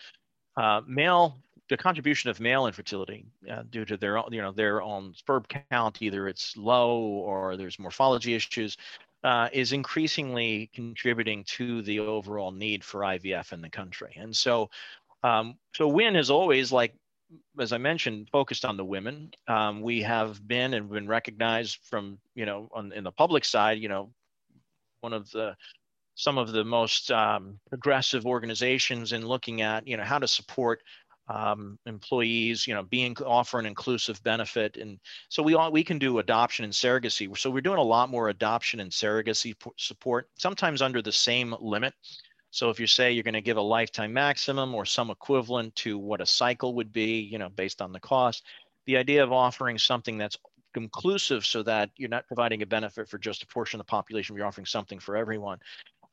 uh, 0.57 0.81
male 0.87 1.39
the 1.69 1.77
contribution 1.77 2.31
of 2.31 2.41
male 2.41 2.67
infertility 2.67 3.27
uh, 3.51 3.63
due 3.71 3.85
to 3.85 3.97
their 3.97 4.19
own 4.19 4.33
you 4.33 4.41
know 4.41 4.53
their 4.53 4.83
own 4.83 5.13
sperm 5.15 5.43
count 5.71 6.01
either 6.01 6.29
it's 6.29 6.57
low 6.57 7.01
or 7.01 7.57
there's 7.57 7.79
morphology 7.79 8.35
issues 8.35 8.77
uh, 9.25 9.49
is 9.53 9.73
increasingly 9.73 10.71
contributing 10.75 11.43
to 11.45 11.81
the 11.83 11.99
overall 11.99 12.53
need 12.53 12.85
for 12.85 13.01
IVF 13.01 13.55
in 13.55 13.63
the 13.63 13.71
country. 13.71 14.15
And 14.17 14.37
so 14.37 14.69
um, 15.23 15.57
so 15.75 15.89
WIN 15.89 16.17
is 16.17 16.31
always 16.31 16.71
like 16.71 16.95
as 17.59 17.73
I 17.73 17.79
mentioned, 17.79 18.29
focused 18.31 18.65
on 18.65 18.77
the 18.77 18.85
women. 18.85 19.31
Um, 19.49 19.81
we 19.83 20.03
have 20.03 20.47
been 20.47 20.75
and 20.75 20.91
been 20.91 21.09
recognized 21.09 21.79
from, 21.83 22.19
you 22.35 22.47
know, 22.47 22.69
on 22.73 22.93
in 22.93 23.05
the 23.05 23.13
public 23.13 23.45
side, 23.45 23.79
you 23.79 23.89
know, 23.89 24.11
one 25.01 25.13
of 25.13 25.31
the 25.31 25.57
some 26.17 26.39
of 26.39 26.53
the 26.53 26.65
most 26.65 27.11
um, 27.11 27.59
progressive 27.69 28.25
organizations 28.25 29.13
in 29.13 29.27
looking 29.27 29.63
at, 29.63 29.87
you 29.87 29.97
know, 29.97 30.05
how 30.05 30.19
to 30.19 30.29
support 30.29 30.81
um, 31.29 31.79
employees, 31.87 32.67
you 32.67 32.75
know, 32.75 32.83
being 32.83 33.17
offer 33.25 33.59
an 33.59 33.67
inclusive 33.67 34.23
benefit, 34.23 34.77
and 34.77 34.99
so 35.29 35.43
we 35.43 35.55
all 35.55 35.73
we 35.73 35.83
can 35.83 35.99
do 35.99 36.19
adoption 36.19 36.65
and 36.65 36.73
surrogacy. 36.73 37.37
So 37.39 37.51
we're 37.51 37.63
doing 37.63 37.79
a 37.79 37.83
lot 37.83 38.11
more 38.11 38.29
adoption 38.29 38.81
and 38.81 38.91
surrogacy 38.91 39.55
support, 39.79 40.29
sometimes 40.37 40.83
under 40.83 41.01
the 41.01 41.13
same 41.13 41.55
limit. 41.61 41.95
So 42.55 42.71
if 42.71 42.79
you 42.79 42.87
say 42.87 43.11
you're 43.11 43.25
going 43.25 43.35
to 43.35 43.41
give 43.41 43.57
a 43.57 43.63
lifetime 43.63 44.13
maximum 44.13 44.77
or 44.77 44.85
some 44.85 45.11
equivalent 45.11 45.75
to 45.77 45.99
what 45.99 46.21
a 46.21 46.27
cycle 46.27 46.75
would 46.75 46.93
be, 46.93 47.19
you 47.19 47.37
know, 47.37 47.49
based 47.49 47.83
on 47.83 47.93
the 47.93 47.99
cost, 47.99 48.45
the 48.87 48.97
idea 48.97 49.25
of 49.25 49.33
offering 49.33 49.77
something 49.77 50.17
that's 50.19 50.39
inclusive 50.77 51.45
so 51.45 51.65
that 51.65 51.91
you're 51.97 52.09
not 52.09 52.29
providing 52.29 52.63
a 52.63 52.67
benefit 52.67 53.09
for 53.09 53.19
just 53.19 53.43
a 53.43 53.47
portion 53.49 53.81
of 53.81 53.87
the 53.87 53.91
population, 53.91 54.37
you're 54.37 54.47
offering 54.47 54.67
something 54.67 55.01
for 55.01 55.17
everyone. 55.17 55.59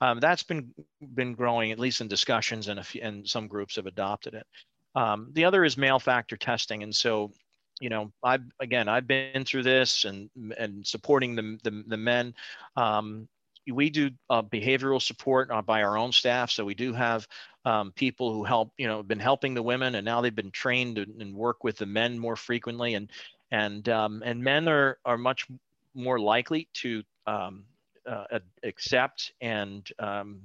Um, 0.01 0.19
that's 0.19 0.41
been 0.41 0.74
been 1.13 1.36
growing 1.36 1.71
at 1.71 1.77
least 1.77 2.01
in 2.01 2.07
discussions 2.07 2.69
and 2.69 2.79
a 2.79 2.83
few, 2.83 3.01
and 3.03 3.27
some 3.27 3.48
groups 3.48 3.75
have 3.75 3.86
adopted 3.86 4.33
it. 4.33 4.48
Um, 4.95 5.29
the 5.33 5.45
other 5.45 5.63
is 5.63 5.77
male 5.77 6.00
factor 6.00 6.38
testing, 6.38 6.81
and 6.81 6.95
so 6.95 7.31
you 7.79 7.89
know 7.89 8.12
I've 8.24 8.41
again 8.60 8.88
I've 8.88 9.05
been 9.05 9.45
through 9.45 9.62
this 9.62 10.05
and 10.05 10.27
and 10.57 10.86
supporting 10.88 11.36
the 11.36 11.60
the, 11.63 11.83
the 11.86 11.98
men. 11.98 12.33
Um, 12.75 13.27
we 13.70 13.89
do 13.89 14.12
uh, 14.30 14.41
behavioral 14.41 15.01
support 15.01 15.51
uh, 15.51 15.62
by 15.62 15.84
our 15.84 15.98
own 15.98 16.12
staff. 16.12 16.51
So 16.51 16.65
we 16.65 16.74
do 16.74 16.94
have 16.94 17.27
um, 17.65 17.91
people 17.91 18.34
who 18.34 18.44
help, 18.44 18.74
you 18.77 18.88
know, 18.88 19.03
been 19.03 19.20
helping 19.20 19.53
the 19.53 19.63
women, 19.63 19.96
and 19.96 20.06
now 20.06 20.22
they've 20.22 20.36
been 20.36 20.51
trained 20.51 20.98
and 20.98 21.36
work 21.36 21.63
with 21.63 21.77
the 21.77 21.86
men 21.86 22.18
more 22.18 22.36
frequently. 22.36 22.96
And 22.96 23.10
and 23.51 23.88
um, 23.89 24.24
and 24.25 24.44
men 24.44 24.68
are 24.68 24.98
are 25.06 25.18
much 25.18 25.48
more 25.94 26.20
likely 26.20 26.68
to 26.74 27.03
um, 27.27 27.63
uh, 28.08 28.39
accept 28.63 29.34
and 29.41 29.88
um, 30.00 30.41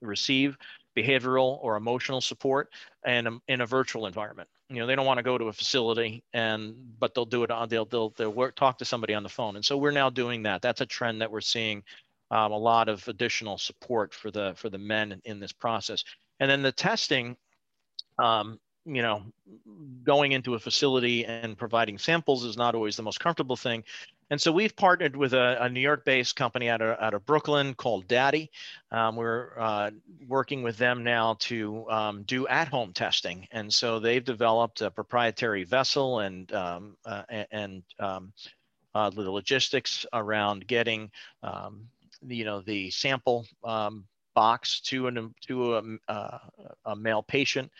receive 0.00 0.56
behavioral 0.96 1.58
or 1.62 1.76
emotional 1.76 2.20
support 2.20 2.72
and 3.04 3.26
um, 3.28 3.42
in 3.48 3.60
a 3.60 3.66
virtual 3.66 4.06
environment 4.06 4.48
you 4.68 4.76
know 4.76 4.86
they 4.86 4.96
don't 4.96 5.06
want 5.06 5.18
to 5.18 5.22
go 5.22 5.38
to 5.38 5.46
a 5.46 5.52
facility 5.52 6.22
and 6.32 6.74
but 6.98 7.14
they'll 7.14 7.24
do 7.24 7.44
it 7.44 7.50
on 7.50 7.68
they'll 7.68 7.84
they'll, 7.84 8.10
they'll 8.10 8.32
work 8.32 8.56
talk 8.56 8.76
to 8.78 8.84
somebody 8.84 9.14
on 9.14 9.22
the 9.22 9.28
phone 9.28 9.54
and 9.54 9.64
so 9.64 9.76
we're 9.76 9.92
now 9.92 10.10
doing 10.10 10.42
that 10.42 10.60
that's 10.60 10.80
a 10.80 10.86
trend 10.86 11.20
that 11.20 11.30
we're 11.30 11.40
seeing 11.40 11.82
um, 12.30 12.52
a 12.52 12.58
lot 12.58 12.88
of 12.88 13.06
additional 13.08 13.58
support 13.58 14.14
for 14.14 14.30
the 14.30 14.52
for 14.56 14.70
the 14.70 14.78
men 14.78 15.20
in, 15.24 15.40
this 15.40 15.52
process. 15.52 16.04
And 16.38 16.50
then 16.50 16.62
the 16.62 16.72
testing, 16.72 17.36
um, 18.18 18.58
you 18.84 19.02
know, 19.02 19.22
going 20.04 20.32
into 20.32 20.54
a 20.54 20.58
facility 20.58 21.24
and 21.24 21.56
providing 21.56 21.98
samples 21.98 22.44
is 22.44 22.56
not 22.56 22.74
always 22.74 22.96
the 22.96 23.02
most 23.02 23.20
comfortable 23.20 23.56
thing. 23.56 23.84
And 24.30 24.40
so 24.40 24.52
we've 24.52 24.76
partnered 24.76 25.16
with 25.16 25.34
a, 25.34 25.64
a 25.64 25.68
New 25.68 25.80
York-based 25.80 26.36
company 26.36 26.68
out 26.68 26.80
of, 26.80 26.96
out 27.00 27.14
of 27.14 27.26
Brooklyn 27.26 27.74
called 27.74 28.06
Dadi. 28.06 28.48
Um, 28.92 29.16
we're 29.16 29.58
uh, 29.58 29.90
working 30.28 30.62
with 30.62 30.76
them 30.78 31.02
now 31.02 31.36
to 31.40 31.90
um, 31.90 32.22
do 32.22 32.46
at-home 32.46 32.92
testing. 32.92 33.48
And 33.50 33.74
so 33.74 33.98
they've 33.98 34.24
developed 34.24 34.82
a 34.82 34.90
proprietary 34.90 35.64
vessel 35.64 36.20
and, 36.20 36.50
um, 36.52 36.96
uh, 37.04 37.22
and 37.50 37.82
um, 37.98 38.32
uh, 38.94 39.10
the 39.10 39.28
logistics 39.28 40.06
around 40.12 40.66
getting 40.66 41.10
um, 41.42 41.88
you 42.26 42.44
know 42.44 42.60
the 42.60 42.90
sample 42.90 43.46
um, 43.64 44.04
box 44.34 44.80
to 44.80 45.06
an 45.06 45.34
to 45.46 45.76
a, 45.76 45.82
uh, 46.08 46.38
a, 46.86 46.96
male 46.96 47.22
patient, 47.22 47.70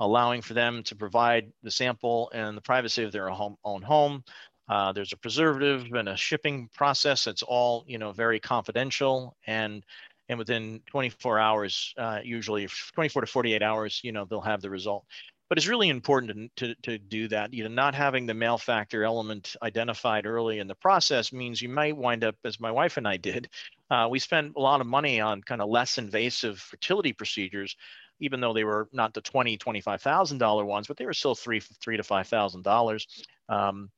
allowing 0.00 0.42
for 0.42 0.54
them 0.54 0.82
to 0.84 0.94
provide 0.94 1.52
the 1.62 1.70
sample 1.70 2.30
in 2.34 2.54
the 2.54 2.60
privacy 2.60 3.04
of 3.04 3.12
their 3.12 3.28
home, 3.28 3.56
own 3.64 3.82
home. 3.82 4.22
Uh, 4.68 4.92
there's 4.92 5.12
a 5.12 5.16
preservative 5.16 5.86
and 5.94 6.08
a 6.08 6.16
shipping 6.16 6.68
process 6.74 7.24
that's 7.24 7.42
all 7.42 7.84
you 7.86 7.98
know 7.98 8.12
very 8.12 8.40
confidential 8.40 9.36
and 9.46 9.84
and 10.30 10.38
within 10.38 10.82
24 10.90 11.38
hours, 11.38 11.94
uh, 11.96 12.18
usually 12.22 12.68
24 12.92 13.22
to 13.22 13.26
48 13.26 13.62
hours, 13.62 14.00
you 14.02 14.12
know 14.12 14.24
they'll 14.24 14.40
have 14.40 14.60
the 14.60 14.70
result 14.70 15.04
but 15.48 15.56
it's 15.56 15.66
really 15.66 15.88
important 15.88 16.54
to, 16.56 16.74
to, 16.74 16.74
to, 16.82 16.98
do 16.98 17.28
that. 17.28 17.54
You 17.54 17.64
know, 17.64 17.70
not 17.70 17.94
having 17.94 18.26
the 18.26 18.34
male 18.34 18.58
factor 18.58 19.04
element 19.04 19.56
identified 19.62 20.26
early 20.26 20.58
in 20.58 20.66
the 20.66 20.74
process 20.74 21.32
means 21.32 21.62
you 21.62 21.68
might 21.68 21.96
wind 21.96 22.24
up, 22.24 22.36
as 22.44 22.60
my 22.60 22.70
wife 22.70 22.96
and 22.96 23.08
I 23.08 23.16
did, 23.16 23.48
uh, 23.90 24.08
we 24.10 24.18
spent 24.18 24.54
a 24.56 24.60
lot 24.60 24.80
of 24.80 24.86
money 24.86 25.20
on 25.20 25.42
kind 25.42 25.62
of 25.62 25.70
less 25.70 25.96
invasive 25.98 26.58
fertility 26.58 27.12
procedures, 27.12 27.76
even 28.20 28.40
though 28.40 28.52
they 28.52 28.64
were 28.64 28.88
not 28.92 29.14
the 29.14 29.22
twenty, 29.22 29.56
twenty-five 29.56 30.02
thousand 30.02 30.38
dollar 30.38 30.64
ones, 30.64 30.86
but 30.86 30.96
they 30.96 31.06
were 31.06 31.14
still 31.14 31.34
three, 31.34 31.60
three 31.60 31.96
to 31.96 32.02
five 32.02 32.26
thousand 32.26 32.62
dollars. 32.62 33.06
Um, 33.48 33.90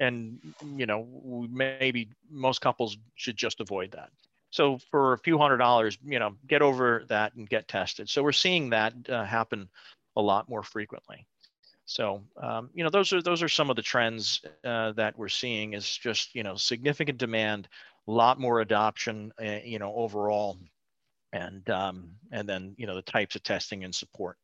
and 0.00 0.38
you 0.76 0.86
know, 0.86 1.46
maybe 1.50 2.08
most 2.30 2.60
couples 2.60 2.96
should 3.14 3.36
just 3.36 3.60
avoid 3.60 3.92
that. 3.92 4.10
So 4.50 4.78
for 4.90 5.12
a 5.12 5.18
few 5.18 5.36
hundred 5.36 5.58
dollars, 5.58 5.98
you 6.04 6.18
know, 6.18 6.36
get 6.46 6.62
over 6.62 7.04
that 7.08 7.34
and 7.34 7.48
get 7.48 7.68
tested. 7.68 8.08
So 8.08 8.22
we're 8.22 8.32
seeing 8.32 8.70
that 8.70 8.94
uh, 9.08 9.24
happen 9.24 9.68
a 10.16 10.22
lot 10.22 10.48
more 10.48 10.62
frequently. 10.62 11.26
So 11.86 12.22
um, 12.40 12.70
you 12.72 12.82
know 12.82 12.90
those 12.90 13.12
are 13.12 13.20
those 13.20 13.42
are 13.42 13.48
some 13.48 13.70
of 13.70 13.76
the 13.76 13.82
trends 13.82 14.42
uh, 14.64 14.92
that 14.92 15.18
we're 15.18 15.28
seeing 15.28 15.74
is 15.74 15.96
just 15.96 16.34
you 16.34 16.42
know 16.42 16.56
significant 16.56 17.18
demand, 17.18 17.68
a 18.08 18.12
lot 18.12 18.40
more 18.40 18.60
adoption 18.60 19.32
uh, 19.40 19.58
you 19.64 19.78
know 19.78 19.92
overall, 19.94 20.58
and 21.32 21.68
um, 21.68 22.10
and 22.32 22.48
then 22.48 22.74
you 22.78 22.86
know 22.86 22.94
the 22.94 23.02
types 23.02 23.36
of 23.36 23.42
testing 23.42 23.84
and 23.84 23.94
support. 23.94 24.38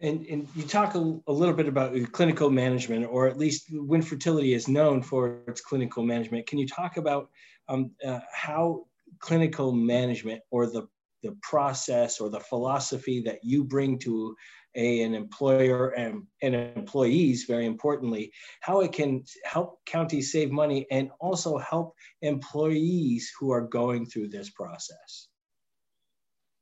And, 0.00 0.26
and 0.26 0.48
you 0.56 0.64
talk 0.64 0.96
a, 0.96 1.20
a, 1.28 1.32
little 1.32 1.54
bit 1.54 1.68
about 1.68 1.94
clinical 2.10 2.50
management, 2.50 3.06
or 3.08 3.28
at 3.28 3.38
least 3.38 3.68
WIN 3.70 4.02
Fertility 4.02 4.52
is 4.52 4.66
known 4.66 5.00
for 5.00 5.38
its 5.46 5.60
clinical 5.60 6.02
management. 6.02 6.48
Can 6.48 6.58
you 6.58 6.66
talk 6.66 6.96
about 6.96 7.30
um, 7.68 7.92
uh, 8.04 8.18
how 8.32 8.86
clinical 9.20 9.70
management 9.70 10.42
or 10.50 10.66
the 10.66 10.88
the 11.22 11.36
process 11.42 12.20
or 12.20 12.30
the 12.30 12.40
philosophy 12.40 13.22
that 13.22 13.38
you 13.42 13.64
bring 13.64 13.98
to 14.00 14.34
a, 14.74 15.02
an 15.02 15.14
employer 15.14 15.90
and, 15.90 16.22
and 16.42 16.54
employees, 16.54 17.44
very 17.44 17.66
importantly, 17.66 18.32
how 18.60 18.80
it 18.80 18.92
can 18.92 19.24
help 19.44 19.84
counties 19.84 20.32
save 20.32 20.50
money 20.50 20.86
and 20.90 21.10
also 21.20 21.58
help 21.58 21.94
employees 22.22 23.30
who 23.38 23.50
are 23.50 23.60
going 23.60 24.06
through 24.06 24.28
this 24.28 24.50
process? 24.50 25.28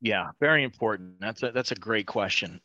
Yeah, 0.00 0.28
very 0.40 0.64
important. 0.64 1.20
That's 1.20 1.42
a, 1.42 1.52
that's 1.52 1.72
a 1.72 1.76
great 1.76 2.06
question. 2.06 2.60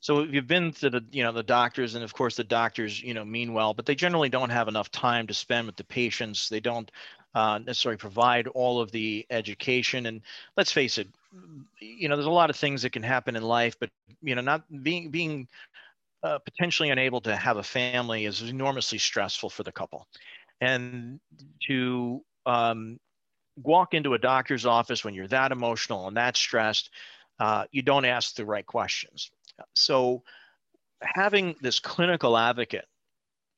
So 0.00 0.20
if 0.20 0.32
you've 0.32 0.46
been 0.46 0.72
to 0.72 0.88
the, 0.88 1.04
you 1.10 1.22
know, 1.22 1.32
the 1.32 1.42
doctors, 1.42 1.94
and 1.94 2.02
of 2.02 2.14
course 2.14 2.34
the 2.36 2.44
doctors, 2.44 3.02
you 3.02 3.12
know, 3.12 3.24
mean 3.24 3.52
well, 3.52 3.74
but 3.74 3.84
they 3.84 3.94
generally 3.94 4.30
don't 4.30 4.50
have 4.50 4.66
enough 4.66 4.90
time 4.90 5.26
to 5.26 5.34
spend 5.34 5.66
with 5.66 5.76
the 5.76 5.84
patients. 5.84 6.48
They 6.48 6.60
don't 6.60 6.90
uh, 7.34 7.58
necessarily 7.64 7.96
provide 7.96 8.46
all 8.48 8.80
of 8.80 8.90
the 8.90 9.26
education. 9.30 10.06
And 10.06 10.20
let's 10.56 10.72
face 10.72 10.98
it, 10.98 11.08
you 11.80 12.08
know, 12.08 12.16
there's 12.16 12.26
a 12.26 12.30
lot 12.30 12.50
of 12.50 12.56
things 12.56 12.82
that 12.82 12.92
can 12.92 13.02
happen 13.02 13.36
in 13.36 13.42
life, 13.42 13.76
but 13.78 13.90
you 14.22 14.34
know, 14.34 14.42
not 14.42 14.64
being 14.82 15.10
being 15.10 15.48
uh, 16.22 16.38
potentially 16.38 16.90
unable 16.90 17.20
to 17.22 17.34
have 17.36 17.56
a 17.56 17.62
family 17.62 18.26
is 18.26 18.42
enormously 18.42 18.98
stressful 18.98 19.50
for 19.50 19.62
the 19.62 19.72
couple, 19.72 20.06
and 20.60 21.20
to 21.66 22.20
um, 22.46 22.98
walk 23.62 23.94
into 23.94 24.14
a 24.14 24.18
doctor's 24.18 24.66
office 24.66 25.04
when 25.04 25.14
you're 25.14 25.28
that 25.28 25.52
emotional 25.52 26.08
and 26.08 26.16
that 26.16 26.36
stressed, 26.36 26.90
uh, 27.38 27.64
you 27.70 27.82
don't 27.82 28.04
ask 28.04 28.34
the 28.34 28.44
right 28.44 28.66
questions. 28.66 29.30
So, 29.74 30.22
having 31.02 31.54
this 31.60 31.78
clinical 31.78 32.36
advocate 32.36 32.86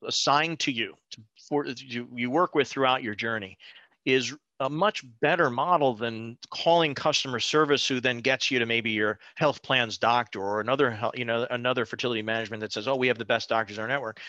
assigned 0.07 0.59
to 0.61 0.73
you 0.73 0.95
to, 1.11 1.21
for 1.49 1.67
you, 1.67 2.09
you 2.15 2.31
work 2.31 2.55
with 2.55 2.69
throughout 2.69 3.03
your 3.03 3.15
journey 3.15 3.59
is 4.05 4.35
a 4.61 4.71
much 4.71 5.05
better 5.21 5.51
model 5.51 5.95
than 5.95 6.39
calling 6.51 6.95
customer 6.95 7.41
service 7.41 7.87
who 7.87 8.01
then 8.01 8.19
gets 8.19 8.51
you 8.51 8.59
to 8.61 8.67
maybe 8.67 8.91
your 8.91 9.19
health 9.35 9.63
plan's 9.63 9.99
doctor 9.99 10.41
or 10.41 10.61
another 10.61 10.99
you 11.15 11.25
know 11.25 11.47
another 11.51 11.85
fertility 11.85 12.23
management 12.23 12.61
that 12.61 12.73
says 12.73 12.87
oh 12.87 12.97
we 12.97 13.09
have 13.09 13.19
the 13.19 13.25
best 13.25 13.49
doctors 13.49 13.79
in 13.79 13.83
our 13.83 13.89
network. 13.89 14.21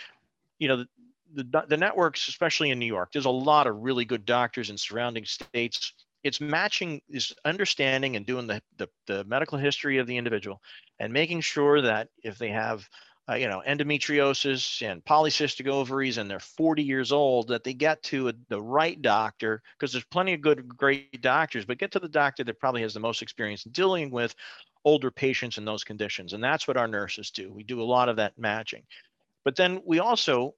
You 0.60 0.68
know 0.70 0.78
the, 0.78 1.44
the, 1.44 1.66
the 1.68 1.78
networks 1.78 2.28
especially 2.28 2.72
in 2.72 2.80
new 2.80 2.86
york 2.86 3.12
there's 3.12 3.26
a 3.26 3.30
lot 3.30 3.68
of 3.68 3.78
really 3.78 4.06
good 4.06 4.26
doctors 4.26 4.70
in 4.70 4.78
surrounding 4.78 5.26
states. 5.26 5.94
It's 6.24 6.40
matching 6.40 7.02
is 7.10 7.34
understanding 7.44 8.16
and 8.16 8.26
doing 8.26 8.48
the, 8.48 8.62
the, 8.78 8.88
the 9.08 9.24
medical 9.26 9.58
history 9.58 9.98
of 9.98 10.08
the 10.08 10.16
individual 10.18 10.62
and 11.00 11.12
making 11.12 11.42
sure 11.42 11.82
that 11.82 12.08
if 12.24 12.38
they 12.38 12.50
have 12.50 12.88
uh, 13.30 13.36
you 13.36 13.48
know, 13.48 13.64
endometriosis 13.66 14.82
and 14.82 15.04
polycystic 15.06 15.68
ovaries 15.68 16.18
and 16.18 16.30
they're 16.30 16.40
40 16.40 16.84
years 16.84 17.12
old, 17.12 17.48
that 17.48 17.64
they 17.64 17.74
get 17.74 18.04
to 18.04 18.30
a, 18.30 18.34
the 18.50 18.62
right 18.62 19.02
doctor, 19.02 19.62
because 19.78 19.94
there's 19.94 20.04
plenty 20.06 20.34
of 20.34 20.42
good, 20.42 20.68
great 20.68 21.22
doctors, 21.22 21.66
but 21.66 21.78
get 21.78 21.92
to 21.92 22.00
the 22.00 22.10
doctor 22.10 22.44
that 22.44 22.60
probably 22.60 22.82
has 22.82 22.94
the 22.94 23.00
most 23.00 23.22
experience 23.22 23.64
dealing 23.64 24.12
with 24.12 24.36
older 24.86 25.10
patients 25.10 25.58
in 25.58 25.64
those 25.64 25.84
conditions. 25.84 26.34
And 26.34 26.44
that's 26.44 26.68
what 26.68 26.76
our 26.76 26.88
nurses 26.88 27.32
do. 27.32 27.52
We 27.52 27.64
do 27.64 27.82
a 27.82 27.84
lot 27.84 28.10
of 28.10 28.18
that 28.18 28.38
matching. 28.38 28.84
But 29.46 29.56
then 29.56 29.82
we 29.86 30.00
also 30.00 30.56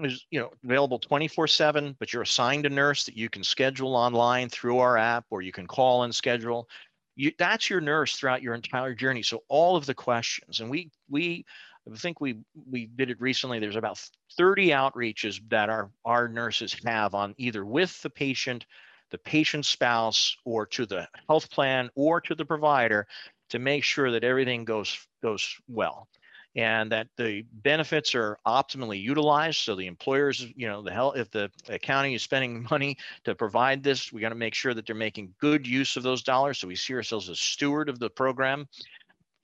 is 0.00 0.26
you 0.30 0.38
know 0.38 0.50
available 0.62 0.98
24 0.98 1.46
7 1.46 1.96
but 1.98 2.12
you're 2.12 2.22
assigned 2.22 2.66
a 2.66 2.68
nurse 2.68 3.04
that 3.04 3.16
you 3.16 3.30
can 3.30 3.42
schedule 3.42 3.96
online 3.96 4.48
through 4.48 4.78
our 4.78 4.98
app 4.98 5.24
or 5.30 5.40
you 5.40 5.52
can 5.52 5.66
call 5.66 6.02
and 6.02 6.14
schedule 6.14 6.68
you, 7.14 7.32
that's 7.38 7.70
your 7.70 7.80
nurse 7.80 8.14
throughout 8.14 8.42
your 8.42 8.52
entire 8.52 8.94
journey 8.94 9.22
so 9.22 9.42
all 9.48 9.74
of 9.74 9.86
the 9.86 9.94
questions 9.94 10.60
and 10.60 10.68
we 10.68 10.90
we 11.08 11.46
I 11.90 11.96
think 11.96 12.20
we 12.20 12.38
we 12.70 12.86
did 12.86 13.10
it 13.10 13.20
recently. 13.20 13.58
There's 13.58 13.76
about 13.76 14.00
30 14.36 14.68
outreaches 14.70 15.40
that 15.50 15.68
our 15.68 15.90
our 16.04 16.28
nurses 16.28 16.76
have 16.84 17.14
on 17.14 17.34
either 17.38 17.64
with 17.64 18.00
the 18.02 18.10
patient, 18.10 18.66
the 19.10 19.18
patient's 19.18 19.68
spouse, 19.68 20.36
or 20.44 20.66
to 20.66 20.86
the 20.86 21.08
health 21.28 21.50
plan 21.50 21.90
or 21.94 22.20
to 22.22 22.34
the 22.34 22.44
provider 22.44 23.06
to 23.50 23.58
make 23.58 23.84
sure 23.84 24.10
that 24.10 24.24
everything 24.24 24.64
goes 24.64 24.98
goes 25.22 25.56
well 25.68 26.08
and 26.56 26.90
that 26.90 27.08
the 27.18 27.44
benefits 27.52 28.14
are 28.14 28.38
optimally 28.46 29.00
utilized. 29.00 29.58
So 29.58 29.76
the 29.76 29.86
employers, 29.86 30.46
you 30.56 30.66
know, 30.66 30.80
the 30.80 30.90
health, 30.90 31.16
if 31.16 31.30
the 31.30 31.50
county 31.82 32.14
is 32.14 32.22
spending 32.22 32.66
money 32.70 32.96
to 33.24 33.34
provide 33.34 33.82
this, 33.82 34.10
we 34.10 34.22
got 34.22 34.30
to 34.30 34.34
make 34.34 34.54
sure 34.54 34.72
that 34.72 34.86
they're 34.86 34.96
making 34.96 35.34
good 35.38 35.66
use 35.66 35.96
of 35.96 36.02
those 36.02 36.22
dollars. 36.22 36.58
So 36.58 36.66
we 36.66 36.74
see 36.74 36.94
ourselves 36.94 37.28
as 37.28 37.38
steward 37.38 37.90
of 37.90 37.98
the 37.98 38.08
program 38.08 38.66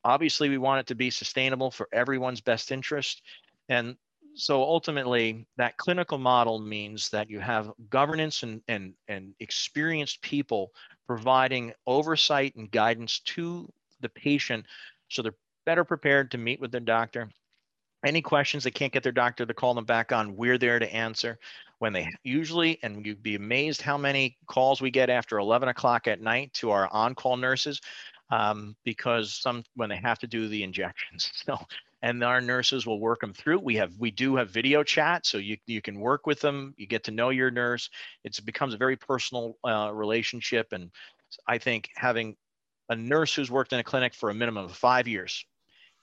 Obviously, 0.04 0.48
we 0.48 0.58
want 0.58 0.80
it 0.80 0.86
to 0.88 0.94
be 0.94 1.10
sustainable 1.10 1.70
for 1.70 1.88
everyone's 1.92 2.40
best 2.40 2.72
interest. 2.72 3.22
And 3.68 3.96
so 4.34 4.62
ultimately, 4.62 5.46
that 5.56 5.76
clinical 5.76 6.18
model 6.18 6.58
means 6.58 7.10
that 7.10 7.28
you 7.28 7.38
have 7.38 7.70
governance 7.90 8.42
and, 8.42 8.62
and, 8.68 8.94
and 9.08 9.34
experienced 9.40 10.22
people 10.22 10.72
providing 11.06 11.72
oversight 11.86 12.54
and 12.56 12.70
guidance 12.70 13.20
to 13.20 13.68
the 14.00 14.08
patient 14.08 14.66
so 15.08 15.22
they're 15.22 15.34
better 15.66 15.84
prepared 15.84 16.30
to 16.30 16.38
meet 16.38 16.60
with 16.60 16.72
their 16.72 16.80
doctor. 16.80 17.28
Any 18.04 18.22
questions 18.22 18.64
they 18.64 18.70
can't 18.70 18.92
get 18.92 19.02
their 19.02 19.12
doctor 19.12 19.46
to 19.46 19.54
call 19.54 19.74
them 19.74 19.84
back 19.84 20.10
on, 20.10 20.34
we're 20.34 20.58
there 20.58 20.78
to 20.78 20.92
answer. 20.92 21.38
When 21.78 21.92
they 21.92 22.08
usually, 22.24 22.78
and 22.82 23.04
you'd 23.04 23.22
be 23.22 23.34
amazed 23.34 23.82
how 23.82 23.98
many 23.98 24.36
calls 24.46 24.80
we 24.80 24.90
get 24.90 25.10
after 25.10 25.38
11 25.38 25.68
o'clock 25.68 26.06
at 26.06 26.20
night 26.20 26.52
to 26.54 26.70
our 26.70 26.88
on 26.92 27.14
call 27.14 27.36
nurses 27.36 27.80
um, 28.32 28.74
because 28.82 29.34
some 29.34 29.62
when 29.76 29.90
they 29.90 29.96
have 29.96 30.18
to 30.18 30.26
do 30.26 30.48
the 30.48 30.64
injections. 30.64 31.30
So 31.46 31.58
and 32.04 32.24
our 32.24 32.40
nurses 32.40 32.84
will 32.84 32.98
work 32.98 33.20
them 33.20 33.32
through. 33.32 33.60
We 33.60 33.76
have 33.76 33.92
we 33.98 34.10
do 34.10 34.34
have 34.36 34.50
video 34.50 34.82
chat, 34.82 35.24
so 35.24 35.38
you 35.38 35.56
you 35.66 35.80
can 35.80 36.00
work 36.00 36.26
with 36.26 36.40
them. 36.40 36.74
You 36.76 36.86
get 36.86 37.04
to 37.04 37.10
know 37.12 37.30
your 37.30 37.50
nurse. 37.50 37.90
It 38.24 38.40
becomes 38.44 38.74
a 38.74 38.76
very 38.76 38.96
personal 38.96 39.56
uh, 39.64 39.90
relationship, 39.92 40.72
and 40.72 40.90
I 41.46 41.58
think 41.58 41.90
having 41.94 42.36
a 42.88 42.96
nurse 42.96 43.34
who's 43.34 43.50
worked 43.50 43.72
in 43.72 43.78
a 43.78 43.84
clinic 43.84 44.14
for 44.14 44.30
a 44.30 44.34
minimum 44.34 44.64
of 44.64 44.72
five 44.72 45.06
years 45.06 45.44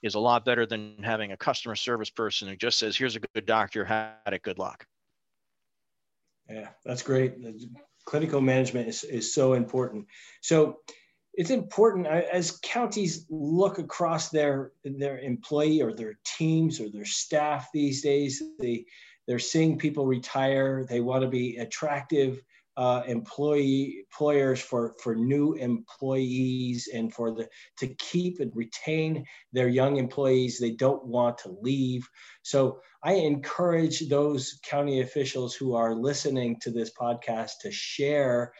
is 0.02 0.14
a 0.14 0.20
lot 0.20 0.44
better 0.44 0.64
than 0.64 0.96
having 1.02 1.32
a 1.32 1.36
customer 1.36 1.76
service 1.76 2.10
person 2.10 2.48
who 2.48 2.56
just 2.56 2.78
says, 2.78 2.96
"Here's 2.96 3.16
a 3.16 3.20
good 3.20 3.46
doctor, 3.46 3.84
had 3.84 4.14
it, 4.32 4.42
good 4.42 4.58
luck." 4.58 4.86
Yeah, 6.48 6.68
that's 6.84 7.02
great. 7.02 7.34
Clinical 8.06 8.40
management 8.40 8.88
is, 8.88 9.04
is 9.04 9.34
so 9.34 9.52
important. 9.52 10.06
So 10.40 10.78
it's 11.40 11.48
important 11.48 12.06
as 12.06 12.58
counties 12.62 13.24
look 13.30 13.78
across 13.78 14.28
their 14.28 14.72
their 14.84 15.18
employee 15.20 15.80
or 15.80 15.94
their 15.94 16.18
teams 16.36 16.78
or 16.80 16.90
their 16.90 17.06
staff 17.06 17.68
these 17.72 18.02
days 18.02 18.42
they 18.58 18.84
they're 19.26 19.38
seeing 19.38 19.78
people 19.78 20.06
retire. 20.06 20.84
They 20.84 21.00
want 21.00 21.22
to 21.22 21.28
be 21.28 21.56
attractive 21.56 22.42
uh, 22.76 23.04
employee 23.06 24.04
employers 24.10 24.60
for 24.60 24.94
for 25.02 25.14
new 25.14 25.54
employees 25.54 26.90
and 26.92 27.10
for 27.14 27.34
the 27.34 27.48
to 27.78 27.86
keep 27.94 28.40
and 28.40 28.52
retain 28.54 29.24
their 29.54 29.68
young 29.68 29.96
employees. 29.96 30.58
They 30.58 30.72
don't 30.72 31.06
want 31.06 31.38
to 31.38 31.56
leave. 31.62 32.06
So 32.42 32.80
i 33.02 33.14
encourage 33.14 34.08
those 34.10 34.60
county 34.62 35.00
officials 35.00 35.54
who 35.54 35.74
are 35.74 35.94
listening 35.94 36.58
to 36.60 36.70
this 36.70 36.90
podcast 36.92 37.52
to 37.62 37.70
share 37.72 38.52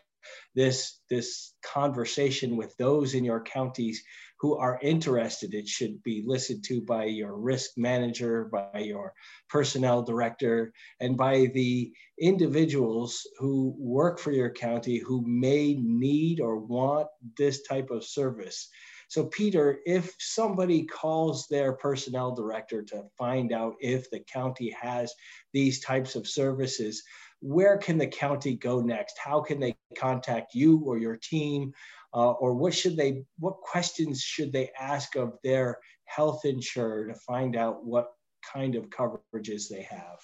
this 0.54 1.00
this 1.08 1.54
conversation 1.62 2.56
with 2.56 2.76
those 2.76 3.14
in 3.14 3.24
your 3.24 3.42
counties 3.42 4.02
who 4.40 4.56
are 4.56 4.80
interested. 4.82 5.52
It 5.52 5.68
should 5.68 6.02
be 6.02 6.22
listened 6.26 6.64
to 6.64 6.80
by 6.80 7.04
your 7.04 7.36
risk 7.36 7.72
manager, 7.76 8.44
by 8.46 8.78
your 8.78 9.12
personnel 9.48 10.02
director, 10.02 10.72
and 10.98 11.16
by 11.16 11.46
the 11.54 11.92
individuals 12.18 13.26
who 13.38 13.74
work 13.78 14.18
for 14.18 14.32
your 14.32 14.50
county 14.50 14.98
who 14.98 15.22
may 15.26 15.74
need 15.74 16.40
or 16.40 16.56
want 16.56 17.08
this 17.36 17.62
type 17.62 17.90
of 17.90 18.04
service. 18.04 18.68
So, 19.08 19.24
Peter, 19.24 19.80
if 19.86 20.14
somebody 20.20 20.84
calls 20.84 21.48
their 21.48 21.72
personnel 21.72 22.32
director 22.32 22.80
to 22.82 23.02
find 23.18 23.52
out 23.52 23.74
if 23.80 24.08
the 24.08 24.20
county 24.20 24.74
has 24.80 25.12
these 25.52 25.80
types 25.80 26.14
of 26.14 26.28
services, 26.28 27.02
where 27.40 27.76
can 27.78 27.98
the 27.98 28.06
county 28.06 28.56
go 28.56 28.80
next? 28.80 29.18
How 29.18 29.40
can 29.40 29.58
they 29.58 29.74
contact 29.96 30.54
you 30.54 30.78
or 30.84 30.98
your 30.98 31.16
team? 31.16 31.72
Uh, 32.12 32.32
or 32.32 32.54
what 32.54 32.74
should 32.74 32.96
they, 32.96 33.24
what 33.38 33.60
questions 33.60 34.20
should 34.20 34.52
they 34.52 34.70
ask 34.78 35.16
of 35.16 35.38
their 35.44 35.78
health 36.06 36.44
insurer 36.44 37.06
to 37.06 37.14
find 37.14 37.56
out 37.56 37.84
what 37.84 38.12
kind 38.52 38.74
of 38.74 38.90
coverages 38.90 39.68
they 39.68 39.82
have? 39.82 40.18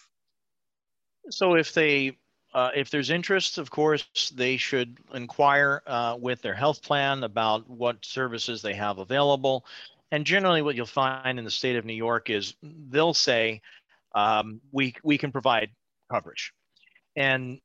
So 1.30 1.54
if 1.54 1.72
they, 1.72 2.18
uh, 2.54 2.70
if 2.74 2.90
there's 2.90 3.10
interest, 3.10 3.58
of 3.58 3.70
course, 3.70 4.32
they 4.34 4.56
should 4.56 4.98
inquire 5.14 5.82
uh, 5.86 6.16
with 6.18 6.42
their 6.42 6.54
health 6.54 6.82
plan 6.82 7.22
about 7.22 7.68
what 7.68 8.04
services 8.04 8.62
they 8.62 8.74
have 8.74 8.98
available. 8.98 9.64
And 10.10 10.24
generally, 10.24 10.62
what 10.62 10.74
you'll 10.74 10.86
find 10.86 11.38
in 11.38 11.44
the 11.44 11.50
state 11.50 11.76
of 11.76 11.84
New 11.84 11.94
York 11.94 12.30
is 12.30 12.54
they'll 12.62 13.14
say, 13.14 13.60
um, 14.14 14.60
we, 14.72 14.94
we 15.04 15.18
can 15.18 15.30
provide 15.30 15.70
coverage. 16.10 16.52
And 17.16 17.60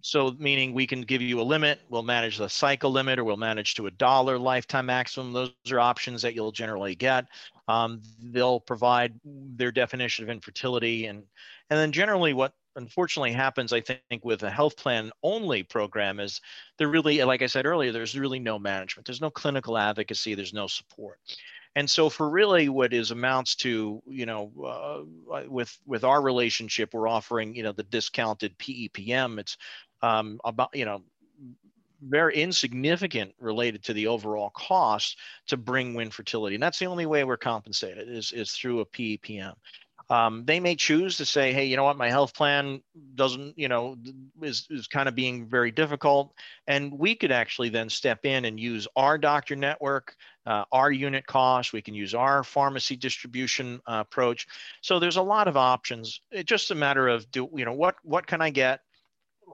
so 0.00 0.34
meaning 0.38 0.72
we 0.72 0.86
can 0.86 1.02
give 1.02 1.22
you 1.22 1.40
a 1.40 1.42
limit, 1.42 1.80
we'll 1.88 2.02
manage 2.02 2.38
the 2.38 2.48
cycle 2.48 2.90
limit 2.90 3.18
or 3.18 3.24
we'll 3.24 3.36
manage 3.36 3.74
to 3.74 3.86
a 3.86 3.90
dollar 3.90 4.38
lifetime 4.38 4.86
maximum. 4.86 5.32
Those 5.32 5.52
are 5.70 5.80
options 5.80 6.22
that 6.22 6.34
you'll 6.34 6.52
generally 6.52 6.94
get. 6.94 7.26
Um, 7.68 8.02
they'll 8.20 8.60
provide 8.60 9.14
their 9.24 9.70
definition 9.70 10.24
of 10.24 10.30
infertility 10.30 11.06
and, 11.06 11.22
and 11.70 11.78
then 11.78 11.92
generally 11.92 12.32
what 12.32 12.52
unfortunately 12.76 13.32
happens, 13.32 13.72
I 13.72 13.80
think, 13.80 14.24
with 14.24 14.42
a 14.42 14.50
health 14.50 14.76
plan 14.76 15.12
only 15.22 15.62
program 15.62 16.20
is 16.20 16.40
there 16.78 16.88
really, 16.88 17.22
like 17.22 17.42
I 17.42 17.46
said 17.46 17.66
earlier, 17.66 17.92
there's 17.92 18.18
really 18.18 18.38
no 18.38 18.58
management. 18.58 19.06
There's 19.06 19.20
no 19.20 19.30
clinical 19.30 19.76
advocacy. 19.76 20.34
There's 20.34 20.54
no 20.54 20.66
support. 20.66 21.18
And 21.74 21.90
so 21.90 22.10
for 22.10 22.28
really 22.28 22.68
what 22.68 22.92
is 22.92 23.10
amounts 23.10 23.54
to, 23.56 24.02
you 24.06 24.26
know, 24.26 24.52
uh, 24.62 25.42
with 25.48 25.78
with 25.86 26.04
our 26.04 26.20
relationship, 26.20 26.92
we're 26.92 27.08
offering, 27.08 27.54
you 27.54 27.62
know, 27.62 27.72
the 27.72 27.84
discounted 27.84 28.58
PEPM. 28.58 29.38
It's 29.38 29.56
um, 30.02 30.38
about, 30.44 30.70
you 30.74 30.84
know, 30.84 31.02
very 32.02 32.36
insignificant 32.36 33.32
related 33.38 33.82
to 33.84 33.92
the 33.92 34.08
overall 34.08 34.50
cost 34.50 35.18
to 35.46 35.56
bring 35.56 35.94
Win 35.94 36.10
Fertility. 36.10 36.56
And 36.56 36.62
that's 36.62 36.78
the 36.78 36.86
only 36.86 37.06
way 37.06 37.24
we're 37.24 37.36
compensated 37.36 38.08
is, 38.08 38.32
is 38.32 38.52
through 38.52 38.80
a 38.80 38.86
PEPM. 38.86 39.54
Um, 40.12 40.44
they 40.44 40.60
may 40.60 40.76
choose 40.76 41.16
to 41.16 41.24
say, 41.24 41.54
hey, 41.54 41.64
you 41.64 41.76
know 41.78 41.84
what, 41.84 41.96
my 41.96 42.10
health 42.10 42.34
plan 42.34 42.82
doesn't, 43.14 43.58
you 43.58 43.66
know, 43.66 43.96
is, 44.42 44.66
is 44.68 44.86
kind 44.86 45.08
of 45.08 45.14
being 45.14 45.48
very 45.48 45.70
difficult. 45.70 46.34
And 46.66 46.92
we 46.98 47.14
could 47.14 47.32
actually 47.32 47.70
then 47.70 47.88
step 47.88 48.26
in 48.26 48.44
and 48.44 48.60
use 48.60 48.86
our 48.94 49.16
doctor 49.16 49.56
network, 49.56 50.14
uh, 50.44 50.64
our 50.70 50.92
unit 50.92 51.26
cost. 51.26 51.72
We 51.72 51.80
can 51.80 51.94
use 51.94 52.14
our 52.14 52.44
pharmacy 52.44 52.94
distribution 52.94 53.80
uh, 53.86 54.04
approach. 54.06 54.46
So 54.82 54.98
there's 54.98 55.16
a 55.16 55.22
lot 55.22 55.48
of 55.48 55.56
options. 55.56 56.20
It's 56.30 56.46
just 56.46 56.70
a 56.70 56.74
matter 56.74 57.08
of, 57.08 57.30
do 57.30 57.48
you 57.54 57.64
know, 57.64 57.72
what, 57.72 57.94
what 58.02 58.26
can 58.26 58.42
I 58.42 58.50
get? 58.50 58.80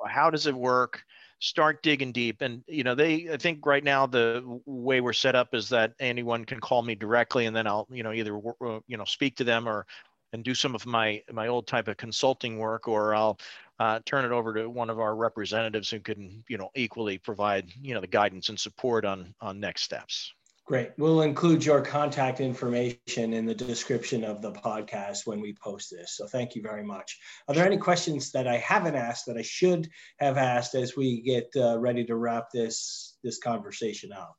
How 0.08 0.28
does 0.28 0.48
it 0.48 0.54
work? 0.56 1.04
start 1.40 1.84
digging 1.84 2.10
deep 2.10 2.42
and 2.42 2.64
you 2.66 2.82
know 2.82 2.96
they 2.96 3.28
i 3.32 3.36
think 3.36 3.64
right 3.64 3.84
now 3.84 4.06
the 4.06 4.42
way 4.66 5.00
we're 5.00 5.12
set 5.12 5.36
up 5.36 5.54
is 5.54 5.68
that 5.68 5.92
anyone 6.00 6.44
can 6.44 6.58
call 6.58 6.82
me 6.82 6.96
directly 6.96 7.46
and 7.46 7.54
then 7.54 7.64
i'll 7.64 7.86
you 7.90 8.02
know 8.02 8.12
either 8.12 8.40
uh, 8.60 8.80
you 8.88 8.96
know 8.96 9.04
speak 9.04 9.36
to 9.36 9.44
them 9.44 9.68
or 9.68 9.86
and 10.32 10.44
do 10.44 10.54
some 10.54 10.74
of 10.74 10.86
my 10.86 11.22
my 11.32 11.48
old 11.48 11.66
type 11.66 11.88
of 11.88 11.96
consulting 11.96 12.58
work, 12.58 12.88
or 12.88 13.14
I'll 13.14 13.38
uh, 13.78 14.00
turn 14.04 14.24
it 14.24 14.32
over 14.32 14.54
to 14.54 14.68
one 14.68 14.90
of 14.90 14.98
our 14.98 15.14
representatives 15.14 15.90
who 15.90 16.00
can 16.00 16.44
you 16.48 16.58
know 16.58 16.70
equally 16.74 17.18
provide 17.18 17.72
you 17.80 17.94
know 17.94 18.00
the 18.00 18.06
guidance 18.06 18.48
and 18.48 18.58
support 18.58 19.04
on 19.04 19.34
on 19.40 19.60
next 19.60 19.82
steps. 19.82 20.32
Great. 20.68 20.90
We'll 20.98 21.22
include 21.22 21.64
your 21.64 21.80
contact 21.80 22.40
information 22.40 23.32
in 23.32 23.46
the 23.46 23.54
description 23.54 24.22
of 24.22 24.42
the 24.42 24.52
podcast 24.52 25.20
when 25.24 25.40
we 25.40 25.54
post 25.54 25.90
this. 25.90 26.14
So 26.14 26.26
thank 26.26 26.54
you 26.54 26.60
very 26.60 26.84
much. 26.84 27.18
Are 27.48 27.54
there 27.54 27.64
any 27.64 27.78
questions 27.78 28.32
that 28.32 28.46
I 28.46 28.58
haven't 28.58 28.94
asked 28.94 29.24
that 29.28 29.38
I 29.38 29.42
should 29.42 29.88
have 30.18 30.36
asked 30.36 30.74
as 30.74 30.94
we 30.94 31.22
get 31.22 31.48
uh, 31.56 31.78
ready 31.78 32.04
to 32.04 32.16
wrap 32.16 32.50
this 32.52 33.16
this 33.24 33.38
conversation 33.38 34.12
up? 34.12 34.36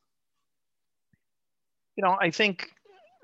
You 1.96 2.04
know, 2.04 2.16
I 2.22 2.30
think 2.30 2.70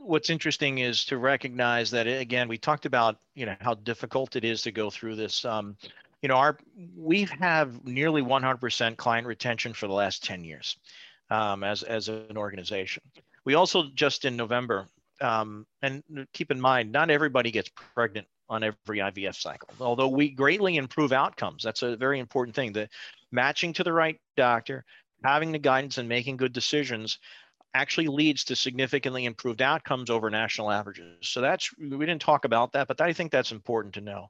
what's 0.06 0.30
interesting 0.30 0.78
is 0.78 1.06
to 1.06 1.18
recognize 1.18 1.92
that 1.92 2.08
again, 2.08 2.48
we 2.48 2.58
talked 2.58 2.86
about 2.86 3.18
you 3.34 3.46
know 3.46 3.56
how 3.62 3.74
difficult 3.74 4.36
it 4.36 4.46
is 4.46 4.62
to 4.64 4.72
go 4.72 4.90
through 4.90 5.16
this. 5.16 5.44
Um, 5.46 5.76
you 6.22 6.30
know, 6.30 6.36
our 6.36 6.58
we 6.96 7.24
have 7.40 7.86
nearly 7.86 8.22
100% 8.22 8.98
client 8.98 9.28
retention 9.28 9.74
for 9.74 9.88
the 9.88 9.94
last 9.94 10.24
10 10.24 10.44
years 10.44 10.78
um, 11.30 11.64
as 11.64 11.84
as 11.84 12.08
an 12.08 12.38
organization. 12.38 13.04
We 13.44 13.56
also 13.56 13.90
just 13.94 14.26
in 14.26 14.36
November, 14.36 14.88
um, 15.22 15.66
and 15.82 16.04
keep 16.34 16.52
in 16.52 16.60
mind, 16.60 16.92
not 16.92 17.10
everybody 17.10 17.52
gets 17.52 17.70
pregnant 17.94 18.28
on 18.50 18.64
every 18.64 19.00
IVF 19.00 19.36
cycle. 19.36 19.70
Although 19.80 20.08
we 20.08 20.30
greatly 20.30 20.78
improve 20.78 21.12
outcomes, 21.12 21.64
that's 21.64 21.82
a 21.82 21.96
very 21.96 22.20
important 22.20 22.56
thing. 22.56 22.74
The 22.74 22.90
matching 23.32 23.74
to 23.74 23.84
the 23.84 23.94
right 23.94 24.20
doctor, 24.38 24.86
having 25.24 25.52
the 25.52 25.60
guidance, 25.60 25.98
and 25.98 26.08
making 26.08 26.38
good 26.38 26.54
decisions 26.54 27.20
actually 27.76 28.08
leads 28.08 28.46
to 28.46 28.56
significantly 28.56 29.26
improved 29.26 29.62
outcomes 29.62 30.10
over 30.10 30.30
national 30.30 30.72
averages. 30.72 31.18
So 31.22 31.42
that's 31.42 31.70
we 31.78 32.06
didn't 32.06 32.22
talk 32.22 32.46
about 32.46 32.72
that, 32.74 32.88
but 32.88 33.02
I 33.02 33.14
think 33.14 33.32
that's 33.32 33.52
important 33.52 33.94
to 33.96 34.02
know. 34.02 34.30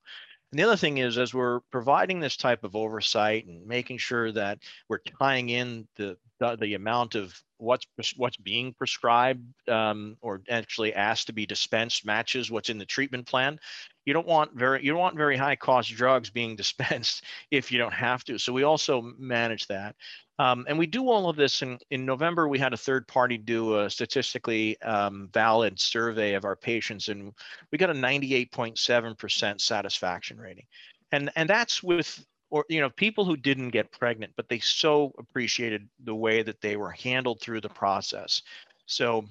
And 0.52 0.60
the 0.60 0.64
other 0.64 0.78
thing 0.78 0.98
is, 1.00 1.18
as 1.18 1.34
we're 1.34 1.60
providing 1.72 2.20
this 2.20 2.38
type 2.38 2.64
of 2.64 2.76
oversight 2.76 3.46
and 3.46 3.66
making 3.68 3.98
sure 3.98 4.32
that 4.32 4.60
we're 4.90 5.00
tying 5.20 5.50
in 5.50 5.88
the 5.96 6.18
the, 6.40 6.58
the 6.58 6.74
amount 6.74 7.16
of 7.16 7.40
what's 7.58 7.86
what's 8.18 8.38
being 8.38 8.74
prescribed 8.74 9.44
um, 9.70 10.18
or 10.22 10.42
actually 10.50 10.94
asked 10.94 11.28
to 11.28 11.34
be 11.34 11.46
dispensed 11.46 12.06
matches 12.06 12.52
what's 12.52 12.70
in 12.70 12.78
the 12.78 12.86
treatment 12.86 13.28
plan. 13.28 13.60
You 14.06 14.14
don't 14.14 14.28
want 14.28 14.54
very 14.54 14.84
you 14.84 14.92
don't 14.92 15.00
want 15.00 15.16
very 15.16 15.38
high 15.38 15.56
cost 15.56 15.90
drugs 15.92 16.30
being 16.30 16.56
dispensed 16.64 17.24
if 17.52 17.72
you 17.72 17.78
don't 17.78 17.94
have 17.94 18.24
to. 18.26 18.38
So 18.38 18.54
we 18.54 18.64
also 18.64 19.02
manage 19.18 19.68
that. 19.68 19.96
Um, 20.38 20.66
and 20.68 20.78
we 20.78 20.86
do 20.86 21.10
all 21.10 21.30
of 21.30 21.38
this 21.38 21.62
in, 21.62 21.80
in 21.92 22.06
November. 22.06 22.48
We 22.48 22.60
had 22.60 22.74
a 22.74 22.78
third 22.78 23.08
party 23.08 23.38
do 23.38 23.80
a 23.80 23.90
statistically 23.90 24.80
um, 24.82 25.30
valid 25.34 25.80
survey 25.80 26.34
of 26.34 26.44
our 26.44 26.58
patients, 26.58 27.08
and 27.08 27.34
we 27.72 27.78
got 27.78 27.90
a 27.90 27.94
98.7% 27.94 29.62
satisfaction 29.62 30.38
rating. 30.38 30.66
And, 31.12 31.32
and 31.36 31.50
that's 31.50 31.82
with 31.82 32.26
or 32.50 32.66
you 32.70 32.80
know 32.80 32.90
people 32.90 33.26
who 33.26 33.36
didn't 33.36 33.70
get 33.70 33.92
pregnant 33.92 34.32
but 34.36 34.48
they 34.48 34.60
so 34.60 35.12
appreciated 35.18 35.88
the 36.04 36.16
way 36.16 36.42
that 36.42 36.62
they 36.62 36.78
were 36.78 36.92
handled 36.92 37.42
through 37.42 37.62
the 37.62 37.70
process 37.70 38.42
so 38.86 39.26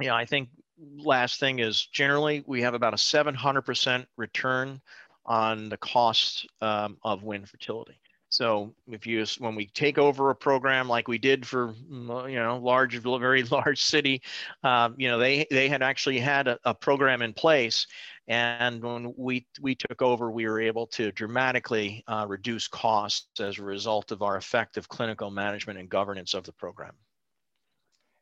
yeah 0.00 0.14
i 0.14 0.24
think 0.24 0.48
last 0.96 1.40
thing 1.40 1.58
is 1.58 1.86
generally 1.86 2.42
we 2.46 2.62
have 2.62 2.74
about 2.74 2.94
a 2.94 2.96
700% 2.96 4.06
return 4.16 4.80
on 5.24 5.68
the 5.68 5.76
cost 5.76 6.46
um, 6.60 6.96
of 7.02 7.22
win 7.22 7.44
fertility 7.44 7.98
so 8.28 8.74
if 8.88 9.06
you 9.06 9.24
when 9.38 9.54
we 9.54 9.66
take 9.66 9.98
over 9.98 10.30
a 10.30 10.34
program 10.34 10.88
like 10.88 11.08
we 11.08 11.18
did 11.18 11.46
for 11.46 11.74
mm, 11.90 12.30
you 12.30 12.38
know 12.38 12.58
large 12.58 12.96
very 13.02 13.42
large 13.44 13.82
city, 13.82 14.22
um, 14.62 14.94
you 14.98 15.08
know 15.08 15.18
they 15.18 15.46
they 15.50 15.68
had 15.68 15.82
actually 15.82 16.18
had 16.18 16.48
a, 16.48 16.58
a, 16.64 16.74
program 16.74 17.22
in 17.22 17.32
place, 17.32 17.86
and 18.28 18.82
when 18.82 19.14
we 19.16 19.46
we 19.60 19.74
took 19.74 20.02
over, 20.02 20.30
we 20.30 20.46
were 20.46 20.60
able 20.60 20.86
to 20.88 21.12
dramatically 21.12 22.02
uh, 22.08 22.26
reduce 22.28 22.66
costs 22.68 23.40
as 23.40 23.58
a 23.58 23.62
result 23.62 24.10
of 24.10 24.22
our 24.22 24.36
effective 24.36 24.88
clinical 24.88 25.30
management 25.30 25.78
and 25.78 25.88
governance 25.88 26.34
of 26.34 26.44
the 26.44 26.52
program 26.52 26.94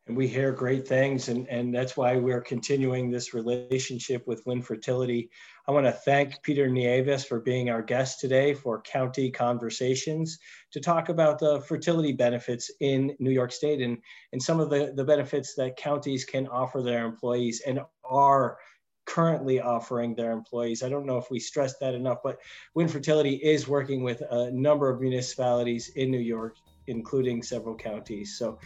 and 0.07 0.17
we 0.17 0.29
hear 0.29 0.53
great 0.53 0.87
things 0.87 1.29
and, 1.29 1.49
and 1.49 1.75
that's 1.75 1.97
why 1.97 2.17
we're 2.17 2.41
continuing 2.41 3.11
this 3.11 3.33
relationship 3.33 4.27
with 4.27 4.45
Win 4.45 4.61
Fertility. 4.61 5.31
I 5.67 5.73
want 5.73 5.87
to 5.87 5.93
thank 5.93 6.43
Peter 6.43 6.69
Nieves 6.69 7.25
for 7.25 7.41
being 7.41 7.71
our 7.71 7.81
guest 7.81 8.21
today 8.21 8.53
for 8.53 8.83
County 8.83 9.31
Conversations 9.31 10.39
to 10.73 10.81
talk 10.81 11.09
about 11.09 11.39
the 11.39 11.61
fertility 11.63 12.13
benefits 12.13 12.71
in 12.81 13.17
New 13.19 13.31
York 13.31 13.51
State 13.51 13.81
and, 13.81 13.97
and 14.33 14.43
some 14.43 14.61
of 14.61 14.69
the, 14.69 14.93
the 14.95 15.05
benefits 15.05 15.55
that 15.55 15.77
counties 15.77 16.25
can 16.25 16.47
offer 16.49 16.83
their 16.83 17.07
employees 17.07 17.63
and 17.67 17.81
are 18.05 18.59
currently 19.07 19.61
offering 19.61 20.15
their 20.15 20.33
employees. 20.33 20.83
I 20.83 20.89
don't 20.91 21.07
know 21.07 21.19
if 21.19 21.31
we 21.31 21.39
stressed 21.39 21.81
that 21.81 21.95
enough, 21.95 22.19
but 22.23 22.39
Win 22.75 22.89
Fertility 22.89 23.37
is 23.37 23.69
working 23.69 24.03
with 24.03 24.23
a 24.31 24.51
number 24.51 24.91
of 24.91 25.01
municipalities 25.01 25.89
in 25.91 26.11
New 26.11 26.21
York 26.21 26.57
including 26.87 27.43
several 27.43 27.75
counties. 27.75 28.37
So, 28.39 28.59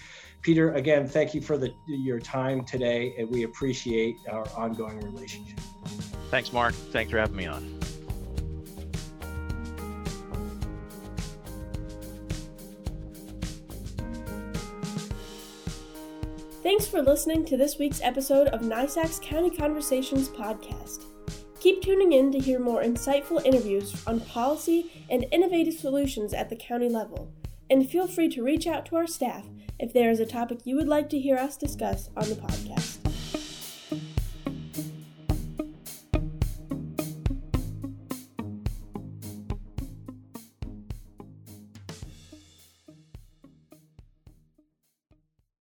Peter, 0.42 0.72
again, 0.74 1.06
thank 1.06 1.34
you 1.34 1.40
for 1.40 1.58
the, 1.58 1.72
your 1.86 2.18
time 2.18 2.64
today, 2.64 3.14
and 3.18 3.28
we 3.28 3.44
appreciate 3.44 4.16
our 4.30 4.48
ongoing 4.56 5.00
relationship. 5.00 5.58
Thanks, 6.30 6.52
Mark. 6.52 6.74
Thanks 6.74 7.10
for 7.10 7.18
having 7.18 7.36
me 7.36 7.46
on. 7.46 7.78
Thanks 16.62 16.86
for 16.86 17.00
listening 17.00 17.46
to 17.46 17.56
this 17.56 17.78
week's 17.78 18.02
episode 18.02 18.48
of 18.48 18.60
NYSAC's 18.60 19.20
County 19.20 19.48
Conversations 19.48 20.28
podcast. 20.28 21.04
Keep 21.60 21.82
tuning 21.82 22.12
in 22.12 22.30
to 22.32 22.38
hear 22.38 22.60
more 22.60 22.82
insightful 22.82 23.44
interviews 23.44 24.02
on 24.06 24.20
policy 24.20 25.04
and 25.08 25.24
innovative 25.32 25.74
solutions 25.74 26.34
at 26.34 26.50
the 26.50 26.56
county 26.56 26.88
level 26.88 27.32
and 27.70 27.88
feel 27.88 28.06
free 28.06 28.28
to 28.28 28.42
reach 28.42 28.66
out 28.66 28.86
to 28.86 28.96
our 28.96 29.06
staff 29.06 29.46
if 29.78 29.92
there 29.92 30.10
is 30.10 30.20
a 30.20 30.26
topic 30.26 30.60
you 30.64 30.76
would 30.76 30.88
like 30.88 31.08
to 31.10 31.18
hear 31.18 31.36
us 31.36 31.56
discuss 31.56 32.10
on 32.16 32.28
the 32.28 32.34
podcast. 32.34 32.97